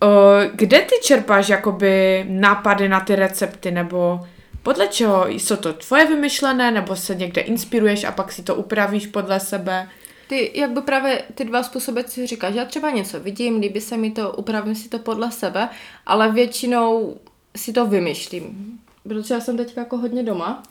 [0.02, 0.08] O,
[0.52, 4.26] kde ty čerpáš jakoby nápady na ty recepty, nebo
[4.62, 5.28] podle čeho?
[5.28, 9.88] Jsou to tvoje vymyšlené, nebo se někde inspiruješ a pak si to upravíš podle sebe?
[10.26, 14.10] Ty, jakby právě ty dva způsoby, co říkáš, já třeba něco vidím, líbí se mi
[14.10, 15.68] to, upravím si to podle sebe,
[16.06, 17.16] ale většinou
[17.56, 18.78] si to vymýšlím.
[19.02, 20.62] Protože já jsem teď jako hodně doma,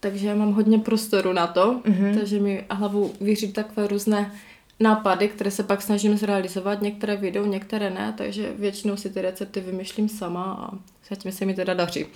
[0.00, 2.18] takže já mám hodně prostoru na to, mm-hmm.
[2.18, 4.32] takže mi hlavu víří takové různé
[4.80, 9.60] nápady, které se pak snažím zrealizovat, některé vyjdou, některé ne, takže většinou si ty recepty
[9.60, 10.78] vymýšlím sama a
[11.10, 12.06] zatím se mi teda daří.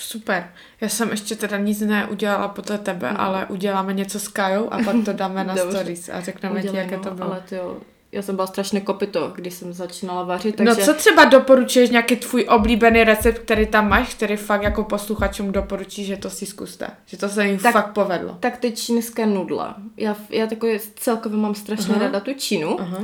[0.00, 0.50] Super.
[0.80, 3.20] Já jsem ještě teda nic neudělala podle tebe, no.
[3.20, 6.84] ale uděláme něco s Kajou a pak to dáme na stories a řekneme ti, Udělej,
[6.84, 7.30] jaké no, to bylo.
[7.30, 7.76] Ale ty jo,
[8.12, 10.74] já jsem byla strašně kopito, když jsem začínala vařit, takže...
[10.74, 15.52] No co třeba doporučuješ nějaký tvůj oblíbený recept, který tam máš, který fakt jako posluchačům
[15.52, 18.36] doporučíš, že to si zkuste, že to se jim Tak- fakt povedlo.
[18.40, 19.74] Tak ty čínské nudle.
[19.96, 22.04] Já, já takový celkově mám strašně Aha.
[22.04, 22.98] ráda tu Čínu, Aha.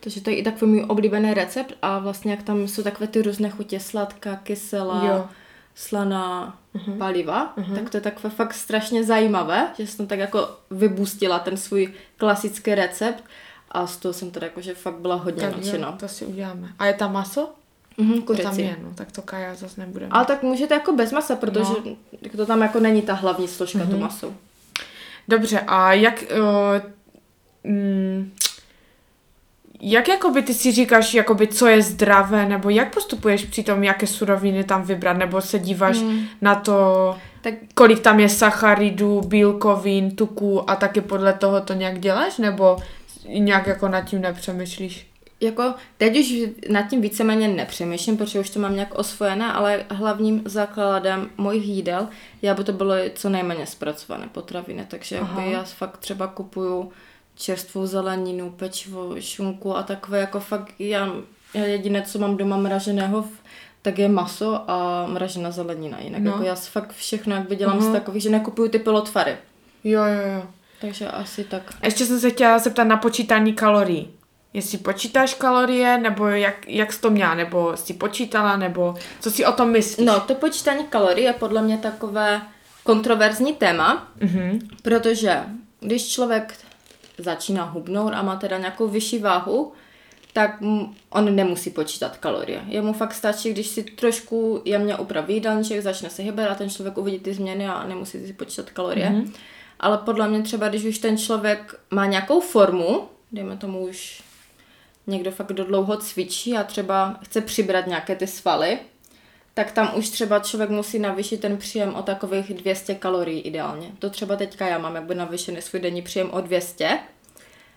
[0.00, 3.22] takže to je i takový můj oblíbený recept a vlastně jak tam jsou takové ty
[3.22, 5.28] různé chutě, sladká, kyselá, Jo.
[5.80, 6.58] Slaná,
[6.98, 11.92] paliva, tak to je takové fakt strašně zajímavé, že jsem tak jako vybustila ten svůj
[12.16, 13.24] klasický recept
[13.70, 15.92] a z toho jsem teda jakože fakt byla hodně Tak nadšená.
[15.92, 16.68] to si uděláme.
[16.78, 17.50] A je tam maso?
[17.98, 18.60] Mhm, To tam kuřecí.
[18.62, 20.06] je, no, tak to Kaja zase nebude.
[20.10, 21.96] Ale tak můžete jako bez masa, protože No.
[22.36, 24.34] to tam jako není ta hlavní složka, to maso.
[25.28, 26.24] Dobře, a jak...
[26.38, 26.90] Uh,
[27.72, 28.30] mm,
[29.80, 34.06] jak jakoby ty si říkáš, jakoby, co je zdravé, nebo jak postupuješ při tom, jaké
[34.06, 36.24] suroviny tam vybrat, nebo se díváš Hmm.
[36.40, 42.00] na to, Tak kolik tam je sacharidů, bílkovin, tuků a taky podle toho to nějak
[42.00, 42.76] děláš, nebo
[43.28, 45.06] nějak jako nad tím nepřemýšlíš?
[45.40, 46.34] Jako teď už
[46.68, 52.08] nad tím víceméně nepřemýšlím, protože už to mám nějak osvojené, ale hlavním základem mojich jídel
[52.42, 54.84] je, aby to bylo co nejméně zpracované potraviny.
[54.88, 55.42] Takže Aha.
[55.42, 56.92] já fakt třeba kupuju
[57.40, 61.08] čerstvou zeleninu, pečivo, šunku a takové jako fakt já,
[61.54, 63.24] já jediné, co mám doma mraženého,
[63.82, 65.98] tak je maso a mražená zelenina.
[66.00, 66.30] Jinak No.
[66.30, 67.88] jako já si fakt všechno jak dělám Aha.
[67.90, 69.36] z takových, že nekupuju ty pilotvary.
[69.84, 70.42] Jo, jo, jo.
[70.80, 71.62] Takže asi tak.
[71.82, 74.10] Ještě jsem se chtěla zeptat na počítání kalorií.
[74.52, 79.44] Jestli počítáš kalorie, nebo jak, jak jsi to měla, nebo jsi počítala, nebo co si
[79.46, 80.06] o tom myslíš?
[80.06, 82.42] No, to počítání kalorií je podle mě takové
[82.84, 84.58] kontroverzní téma, Mhm.
[84.82, 85.40] protože
[85.80, 86.54] když člověk
[87.22, 89.72] začíná hubnout a má teda nějakou vyšší váhu,
[90.32, 90.62] tak
[91.10, 92.62] on nemusí počítat kalorie.
[92.66, 96.98] Jemu fakt stačí, když si trošku jemně upraví jídelníček, začne se hýbat a ten člověk
[96.98, 99.10] uvidí ty změny a nemusí si počítat kalorie.
[99.10, 99.32] Mm-hmm.
[99.80, 104.22] Ale podle mě třeba, když už ten člověk má nějakou formu, dejme tomu už
[105.06, 108.78] někdo fakt do dlouho cvičí a třeba chce přibrat nějaké ty svaly,
[109.60, 113.90] tak tam už třeba člověk musí navýšit ten příjem o takových 200 kalorií ideálně.
[113.98, 116.98] To třeba teďka já mám jakby navýšený svůj denní příjem o 200.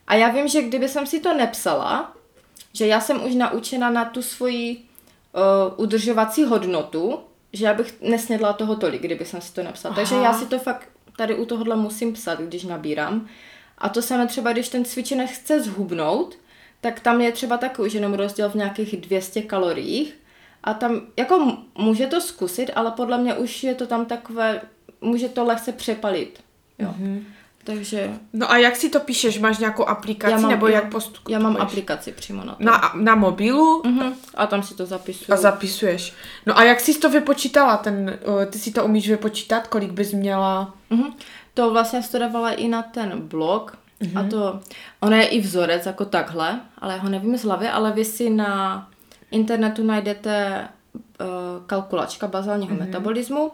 [0.08, 2.14] A já vím, že kdyby jsem si to nepsala,
[2.74, 7.20] že já jsem už naučena na tu svoji uh, udržovací hodnotu,
[7.54, 9.96] že já bych nesnědla toho tolik, kdyby jsem si to nepsala.
[9.96, 10.24] Takže Aha.
[10.24, 13.28] já si to fakt tady u tohohle musím psat, když nabírám.
[13.78, 16.38] A to samé třeba, když ten cvičenec chce zhubnout,
[16.82, 20.23] tak tam je třeba takový už jenom rozdíl v nějakých 200 kaloriích.
[20.64, 24.62] A tam, jako může to zkusit, ale podle mě už je to tam takové,
[25.02, 26.40] může to lehce přepalit.
[26.80, 26.88] Jo.
[27.00, 27.24] Mm-hmm.
[27.66, 29.40] Takže No a jak si to píšeš?
[29.40, 31.34] Máš nějakou aplikaci, Já mám- nebo jak postupuješ?
[31.34, 32.64] já mám aplikaci přímo na to.
[32.64, 34.14] Na, na mobilu Mhm.
[34.36, 35.34] A tam si to zapisuju.
[35.34, 36.14] a zapisuješ.
[36.46, 37.78] No a jak jsi to vypočítala?
[37.78, 40.74] Ten, o, ty si to umíš vypočítat, kolik bys měla?
[40.90, 41.14] Mhm.
[41.54, 43.78] To vlastně studovala i na ten blog.
[44.02, 44.20] Mm-hmm.
[44.26, 44.60] A to,
[45.00, 48.30] ono je i vzorec jako takhle, ale já ho nevím z hlavy, ale vy si
[48.30, 48.88] na
[49.34, 51.28] internetu najdete uh,
[51.66, 52.80] kalkulačka bazálního mm-hmm.
[52.80, 53.52] metabolismu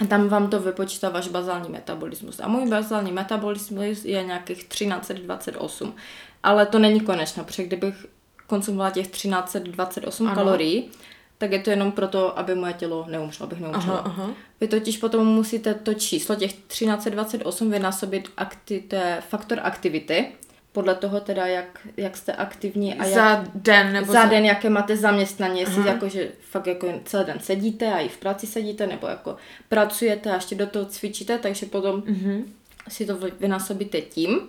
[0.00, 2.40] a tam vám to vypočítá váš bazální metabolismus.
[2.40, 5.94] A můj bazální metabolismus je nějakých 1328.
[6.42, 8.06] Ale to není konečné, protože kdybych
[8.46, 10.34] konzumovala těch 1328 Ano.
[10.34, 10.90] kalorií,
[11.38, 13.98] tak je to jenom proto, aby moje tělo neumřelo, abych neumřela.
[13.98, 14.30] Aha, aha.
[14.60, 20.32] Vy totiž potom musíte to číslo těch 1328 vynásobit akti, to je faktor aktivity,
[20.72, 24.70] podle toho teda, jak, jak jste aktivní a jak, Za den, nebo za den, jaké
[24.70, 25.88] máte zaměstnání, jestli Aha.
[25.88, 29.36] jako, že fakt jako celý den sedíte a i v práci sedíte, nebo jako
[29.68, 32.52] pracujete a ještě do toho cvičíte, takže potom Mhm.
[32.88, 34.40] si to vy- vynásobíte tím.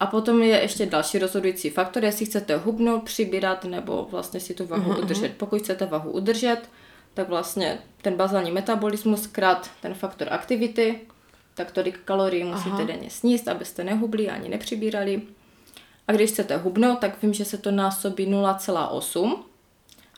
[0.00, 4.66] A potom je ještě další rozhodující faktor, jestli chcete hubnout, přibírat nebo vlastně si tu
[4.66, 5.32] vahu Aha, udržet.
[5.36, 6.58] Pokud chcete vahu udržet,
[7.14, 11.00] tak vlastně ten bazální metabolismus krát ten faktor aktivity,
[11.54, 12.84] tak tolik kalorií musíte Aha.
[12.84, 15.22] denně sníst, abyste nehubli ani nepřibírali.
[16.08, 19.36] A když chcete hubnout, tak vím, že se to násobí 0,8.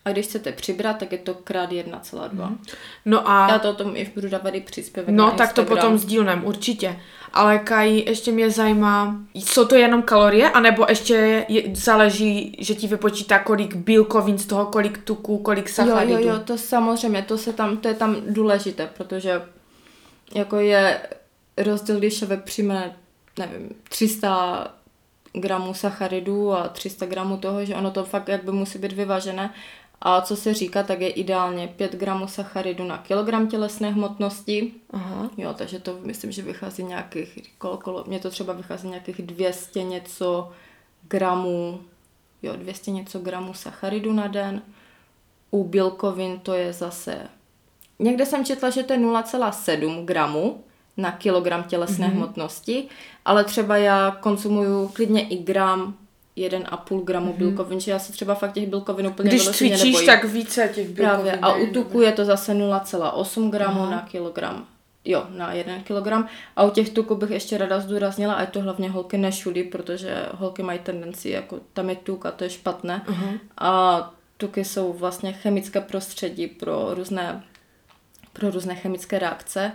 [0.04, 2.56] A když chcete přibrat, tak je to krát 1,2.
[3.04, 3.48] No a...
[3.50, 7.00] Já to o tom i budu dávat i příspěvek No, tak to potom sdílnem, určitě.
[7.32, 12.86] Ale Kaj, ještě mě zajímá, jsou to jenom kalorie, anebo ještě je, záleží, že ti
[12.86, 16.12] vypočítá, kolik bílkovin z toho, kolik tuků, kolik Jo, sacharidů.
[16.12, 19.42] jo, jo, to samozřejmě, to, se tam, to je tam důležité, protože
[20.34, 21.00] jako je
[21.56, 22.96] rozdíl, když člověk přijme,
[23.38, 24.74] nevím, 300
[25.32, 29.54] gramů sacharidů a 300 gramů toho, že ono to fakt jakby musí být vyvažené.
[30.04, 34.72] A co se říká, tak je ideálně 5 gramů sacharidu na kilogram tělesné hmotnosti.
[34.90, 35.30] Aha.
[35.36, 39.82] Jo, takže to myslím, že vychází nějakých, kolo, kolo, mně to třeba vychází nějakých 200
[39.82, 40.52] něco
[41.08, 41.80] gramů,
[42.42, 44.62] jo, 200 něco gramů sacharidu na den.
[45.50, 47.28] U bílkovin to je zase,
[47.98, 50.64] někde jsem četla, že to je 0,7 gramů
[50.96, 52.12] na kilogram tělesné mm-hmm.
[52.12, 52.88] hmotnosti,
[53.24, 55.94] ale třeba já konzumuju klidně i gram,
[56.36, 57.36] 1,5 gramu mm-hmm.
[57.36, 60.06] bílkovin, že já se třeba fakt těch bílkovin úplně Když cvičíš, nebojím.
[60.06, 61.24] tak více těch bílkovin.
[61.24, 61.32] Právě.
[61.32, 64.66] A u tuku je to zase 0,8 gramů na kilogram.
[65.04, 66.28] Jo, na 1 kilogram.
[66.56, 70.62] A u těch tuků bych ještě rada zdůraznila, ať to hlavně holky nešulí, protože holky
[70.62, 73.02] mají tendenci, jako tam je tuk a to je špatné.
[73.06, 73.32] Aha.
[73.58, 77.44] A tuky jsou vlastně chemické prostředí pro různé,
[78.32, 79.72] pro různé chemické reakce.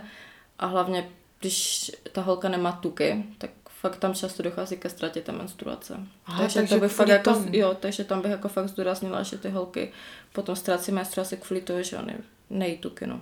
[0.58, 1.08] A hlavně,
[1.40, 3.50] když ta holka nemá tuky, tak
[3.80, 5.96] fakt tam často dochází ke ztratě té menstruace.
[6.26, 9.38] Aha, takže, takže to bych fakt jako, jo, takže tam bych jako fakt zdůraznila, že
[9.38, 9.92] ty holky
[10.32, 12.14] potom ztrácí menstruaci kvůli toho, že oni
[12.50, 13.20] nejí tuky, no.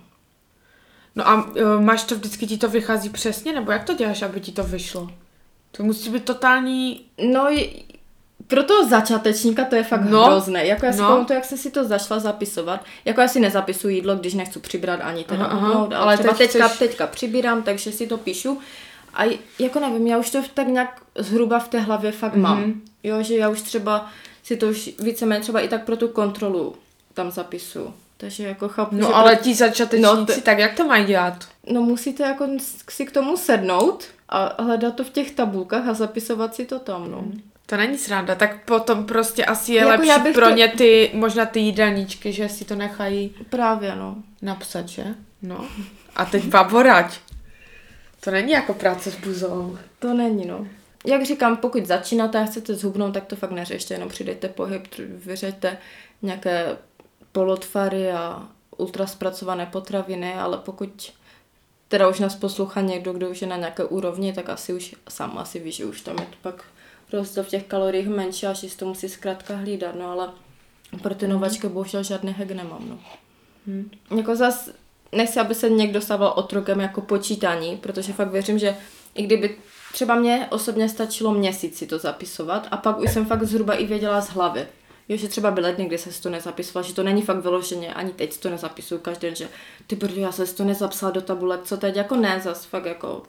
[1.14, 4.40] No a uh, máš to vždycky, ti to vychází přesně, nebo jak to děláš, aby
[4.40, 5.10] ti to vyšlo?
[5.70, 7.06] To musí být totální...
[7.32, 7.48] No,
[8.46, 10.66] pro toho začátečníka to je fakt No, hrozné.
[10.66, 11.08] Jako já si no.
[11.08, 12.84] pamatuju, jak jsem si to zašla zapisovat.
[13.04, 16.34] Jako já si nezapisuju jídlo, když nechci přibrat ani teda Aha, aha, ale, ale třeba
[16.34, 18.58] teď teďka, chceš- teďka přibírám, takže si to píšu.
[19.14, 22.40] A jako nevím, já už to tak nějak zhruba v té hlavě fakt mm-hmm.
[22.40, 22.74] mám.
[23.02, 24.06] Jo, že já už třeba
[24.42, 26.74] si to už víceméně třeba i tak pro tu kontrolu
[27.14, 27.94] tam zapisu.
[28.16, 29.44] Takže jako chápu, že No ale pro...
[29.44, 31.44] ti začátečníci, No, to- tak jak to mají dělat?
[31.70, 32.46] no musíte jako
[32.90, 37.10] si k tomu sednout a hledat to v těch tabulkách a zapisovat si to tam,
[37.10, 37.24] no.
[37.66, 41.46] To není sranda, tak potom prostě asi je Jako lepší pro to- ně ty, možná
[41.46, 44.16] ty jídelníčky, že si to nechají Právě, no.
[44.42, 45.04] napsat, že?
[45.42, 45.64] No.
[46.16, 47.20] A teď baborať.
[48.20, 49.78] To není jako práce s buzou.
[49.98, 50.66] To není, no.
[51.06, 55.78] Jak říkám, pokud začínáte a chcete zhubnout, tak to fakt neřešte, jenom přidejte pohyb, vyřeďte
[56.22, 56.76] nějaké
[57.32, 61.12] polotvary a ultraspracované potraviny, ale pokud
[61.88, 65.38] teda už nás poslouchá někdo, kdo už je na nějaké úrovni, tak asi už sám
[65.38, 66.64] asi ví, že už tam je to pak
[67.12, 70.30] rozdíl v těch kaloriích menší a si to musí zkrátka hlídat, no ale
[71.02, 72.98] pro ty novačky bohužel žádný hack nemám, no.
[73.66, 73.90] Hm.
[74.16, 74.70] Jako zas
[75.12, 78.76] nechci, aby se někdo stával otrokem jako počítání, protože fakt věřím, že
[79.14, 79.56] i kdyby
[79.92, 83.86] třeba mě osobně stačilo měsíc si to zapisovat a pak už jsem fakt zhruba i
[83.86, 84.66] věděla z hlavy.
[85.08, 88.12] Jo, že třeba byly dny, kdy si to nezapisovala, že to není fakt vyloženě, ani
[88.12, 89.48] teď to nezapisuju každý den, že
[89.86, 93.22] ty brdo, já si to nezapsala do tabulek, co teď, jako ne, zas fakt jako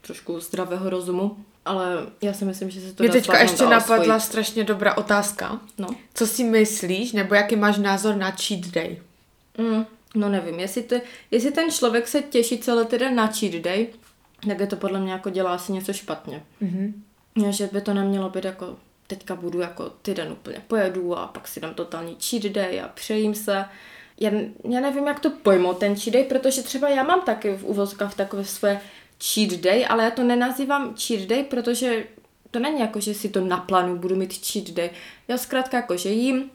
[0.00, 4.22] trošku zdravého rozumu, ale já si myslím, že se to Mě teďka ještě napadla osvojit.
[4.22, 5.60] strašně dobrá otázka.
[5.78, 5.88] No.
[6.14, 8.98] Co si myslíš, nebo jaký máš názor na cheat day?
[9.58, 13.86] Mm, no nevím, jestli, ty, jestli ten člověk se těší celý týden na cheat day,
[14.46, 16.42] tak je to podle mě jako dělá asi něco špatně.
[16.60, 17.02] Mhm.
[17.36, 17.48] Mm-hmm.
[17.50, 21.60] Že by to nemělo být jako teďka budu jako týden úplně pojedu a pak si
[21.60, 23.64] dám totální cheat day a přejím se.
[24.20, 24.30] Já,
[24.68, 28.14] já nevím, jak to pojmout ten cheat day, protože třeba já mám taky v uvozkách
[28.14, 28.80] takové svoje
[29.24, 32.04] cheat day, ale já to nenazývám cheat day, protože
[32.50, 34.90] to není jako, že si to naplánuju, budu mít cheat day.
[35.28, 36.50] Já zkrátka jako, že jím,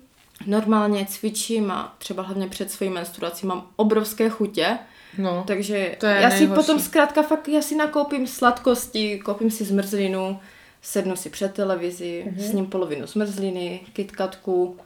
[0.47, 4.77] normálně cvičím a třeba hlavně před svojí menstruací mám obrovské chutě,
[5.17, 5.43] No.
[5.47, 6.61] takže To je já si nejhorší.
[6.61, 10.39] potom zkrátka fakt, já si nakoupím sladkosti, koupím si zmrzlinu,
[10.81, 12.35] sednu si před televizi, Mhm.
[12.37, 12.49] mm-hmm.
[12.49, 14.77] s ním polovinu zmrzliny, kitkatku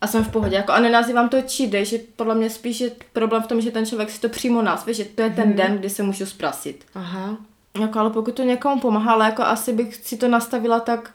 [0.00, 0.56] a jsem v pohodě.
[0.56, 3.70] Jako, a nenazývám to cheat day, že podle mě spíš je problém v tom, že
[3.70, 6.84] ten člověk si to přímo nazve, že to je ten den, kdy se můžu zprasit.
[6.94, 7.36] Aha.
[7.80, 11.14] Jako, ale pokud to někomu pomáhá, ale jako asi bych si to nastavila tak,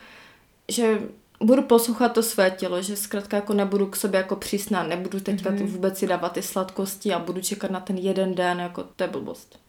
[0.69, 0.99] že
[1.39, 5.51] budu poslouchat to své tělo, že zkrátka jako nebudu k sobě jako přísná, nebudu teďka
[5.51, 9.03] ty vůbec si dávat ty sladkosti a budu čekat na ten jeden den, jako to
[9.03, 9.59] je blbost.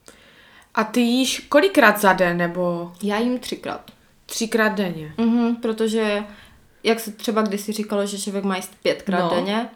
[0.74, 3.90] A ty jíš kolikrát za den, nebo Já jim třikrát.
[4.26, 5.14] třikrát denně?
[5.18, 6.24] Mhm, protože
[6.84, 9.30] jak se třeba kdysi říkalo, že člověk má jíst pětkrát No.
[9.36, 9.68] denně,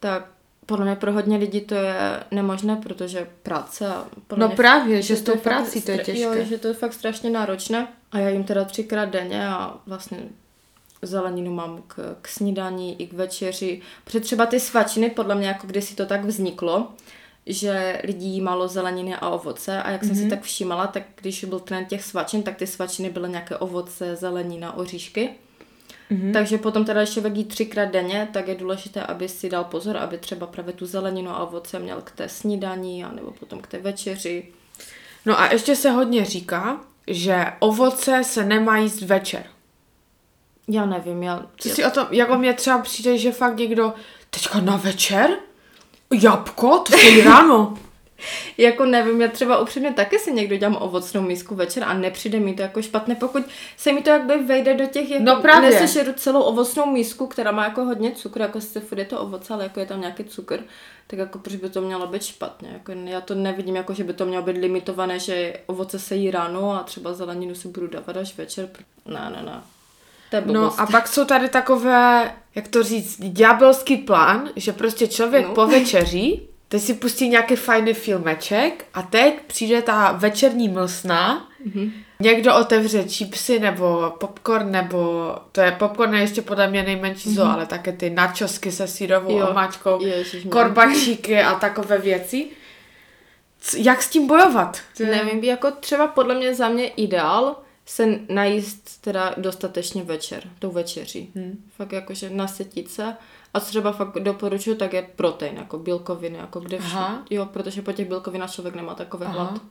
[0.00, 0.26] tak
[0.66, 1.94] podle mě pro hodně lidí to je
[2.30, 3.86] nemožné, protože práce
[4.26, 6.20] podle No mě právě, že s tou prací to je těžké.
[6.22, 7.88] Jo, že to je fakt strašně náročné.
[8.12, 10.18] A já jim teda třikrát denně a vlastně
[11.02, 13.80] zeleninu mám k, k snídaní i k večeři.
[14.04, 16.88] Protože třeba ty svačiny, podle mě jako kdysi to tak vzniklo,
[17.46, 20.22] že lidi jí málo zeleniny a ovoce a jak jsem Mhm.
[20.22, 24.16] si tak všímala, tak když byl trend těch svačin, tak ty svačiny byly nějaké ovoce,
[24.16, 25.30] zelenina, oříšky.
[26.10, 26.32] Mm-hmm.
[26.32, 29.96] Takže potom teda, když člověk jí třikrát denně, tak je důležité, aby si dal pozor,
[29.96, 33.78] aby třeba právě tu zeleninu a ovoce měl k té snídaní, nebo potom k té
[33.78, 34.48] večeři.
[35.26, 39.44] No a ještě se hodně říká, že ovoce se nemá jíst večer.
[40.68, 41.46] Já nevím, já...
[41.56, 43.94] Co si o tom, jako mě třeba přijde, že fakt někdo,
[44.30, 45.30] teďka na večer?
[46.22, 46.78] Jabko?
[46.78, 47.78] To je ráno.
[48.58, 52.54] jako nevím, já třeba upřímně taky si někdo dělám ovocnou mísku večer a nepřijde mi
[52.54, 53.44] to jako špatné, pokud
[53.76, 55.70] se mi to jakby vejde do těch, jako no právě.
[55.70, 59.54] neseš celou ovocnou mísku, která má jako hodně cukru, jako sice furt je to ovoce,
[59.54, 60.60] ale jako je tam nějaký cukr,
[61.06, 64.12] tak jako proč by to mělo být špatně, jako já to nevidím, jako že by
[64.12, 68.16] to mělo být limitované, že ovoce se jí ráno a třeba zeleninu si budu dávat
[68.16, 68.68] až večer,
[69.06, 69.62] ne, ne, ne.
[70.44, 75.54] No a pak jsou tady takové, jak to říct, ďábelský plán, že prostě člověk no.
[75.54, 81.92] po večeří teď si pustí nějaký fajný filmeček a teď přijde ta večerní mlsna, mm-hmm.
[82.20, 87.34] někdo otevře čipsy nebo popcorn, nebo to je popcorn je ještě podle mě nejmenší mm-hmm.
[87.34, 89.48] zlo, ale také ty načosky se sírovou jo.
[89.48, 90.00] omáčkou,
[90.50, 92.46] korbačíky a takové věci.
[93.60, 94.78] C- jak s tím bojovat?
[95.00, 97.56] Nevím, jako třeba podle mě za mě ideál
[97.88, 101.30] se najíst teda dostatečně večer, tou večeří.
[101.34, 101.64] Hmm.
[101.76, 103.16] Fakt jakože nasytit se
[103.54, 106.96] a co třeba fakt doporučuji, tak je protein, jako bílkoviny, jako kde vše.
[107.30, 109.34] Jo, protože po těch bílkovinách člověk nemá takový Aha.
[109.34, 109.62] hlad.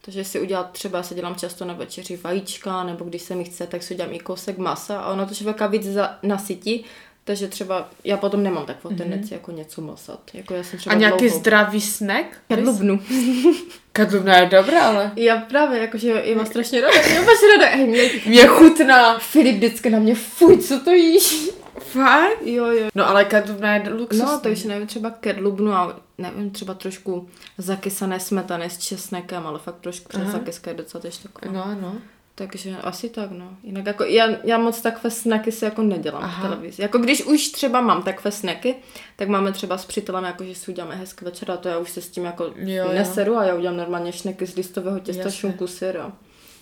[0.00, 3.66] Takže si udělat, třeba se dělám často na večeři vajíčka, nebo když se mi chce,
[3.66, 6.84] tak si udělám i kousek masa a ono to člověka víc za, nasytí,
[7.24, 8.98] takže třeba já potom nemám takovou mm-hmm.
[8.98, 10.20] tendenci jako něco masat.
[10.34, 11.38] Jako já jsem třeba a nějaký dlouho...
[11.38, 12.26] zdravý snack?
[12.48, 13.00] Kadlubnu.
[13.92, 15.12] Kadlubna je dobrá, ale...
[15.16, 17.76] Já právě, jakože je mám strašně ráda, já mám ráda.
[17.86, 19.18] Mě, mě chutná.
[19.18, 21.50] Filip vždycky na mě, fuj, co to jíš?
[21.78, 22.42] Fakt?
[22.42, 22.88] Jo, jo.
[22.94, 24.26] No ale kadlubna je luxusní.
[24.26, 29.80] No, takže nevím, třeba kadlubnu a nevím, třeba trošku zakysané smetany s česnekem, ale fakt
[29.80, 31.52] trošku přes zakyska je docela tež taková.
[31.52, 31.96] No, no.
[32.34, 33.56] Takže asi tak, no.
[33.62, 36.38] Jinak jako, já, já moc takové snacky si jako nedělám Aha.
[36.38, 36.82] v televizi.
[36.82, 38.74] Jako když už třeba mám takové snacky,
[39.16, 41.90] tak máme třeba s přítelem, jako že si uděláme hezké večer a to já už
[41.90, 43.38] se s tím jako jo, neseru jo.
[43.38, 45.38] a já udělám normálně šneky z listového těsta, Jasne.
[45.38, 46.12] šunku, syr a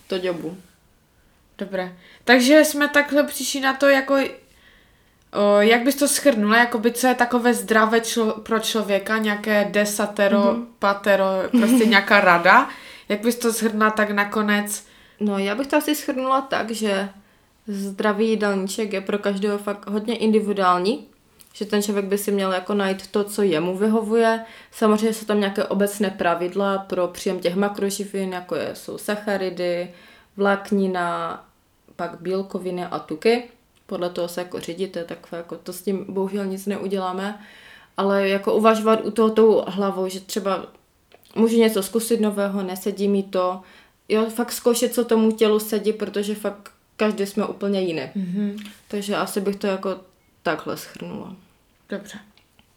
[0.07, 0.57] to děbu.
[1.59, 1.97] Dobré.
[2.25, 4.19] Takže jsme takhle přišli na to, jako
[5.33, 10.39] O, jak bys to schrnula, jakoby co je takové zdravé člo- pro člověka, nějaké desatero,
[10.39, 10.65] mm-hmm.
[10.79, 12.69] patero, prostě nějaká rada,
[13.09, 14.87] jak bys to schrnula tak nakonec?
[15.23, 17.09] No já bych to asi schrnula tak, že
[17.67, 21.07] zdravý jídelníček je pro každého fakt hodně individuální,
[21.53, 24.45] že ten člověk by si měl jako najít to, co jemu vyhovuje.
[24.73, 29.91] Samozřejmě jsou tam nějaké obecné pravidla pro příjem těch makroživin, jako je, jsou sacharidy,
[30.37, 31.45] vláknina,
[31.97, 33.45] pak bílkoviny a tuky
[33.87, 37.41] podle toho se jako řídíte, tak jako to s tím bohužel nic neuděláme,
[37.97, 40.67] ale jako uvažovat u toho tou hlavou, že třeba
[41.35, 43.61] můžu něco zkusit nového, nesedí mi to,
[44.09, 48.03] jo, fakt zkoušet, co tomu tělu sedí, protože fakt každý jsme úplně jiný.
[48.17, 48.71] Mm-hmm.
[48.89, 50.01] Takže asi bych to jako
[50.43, 51.37] takhle schrnula.
[51.89, 52.19] Dobře.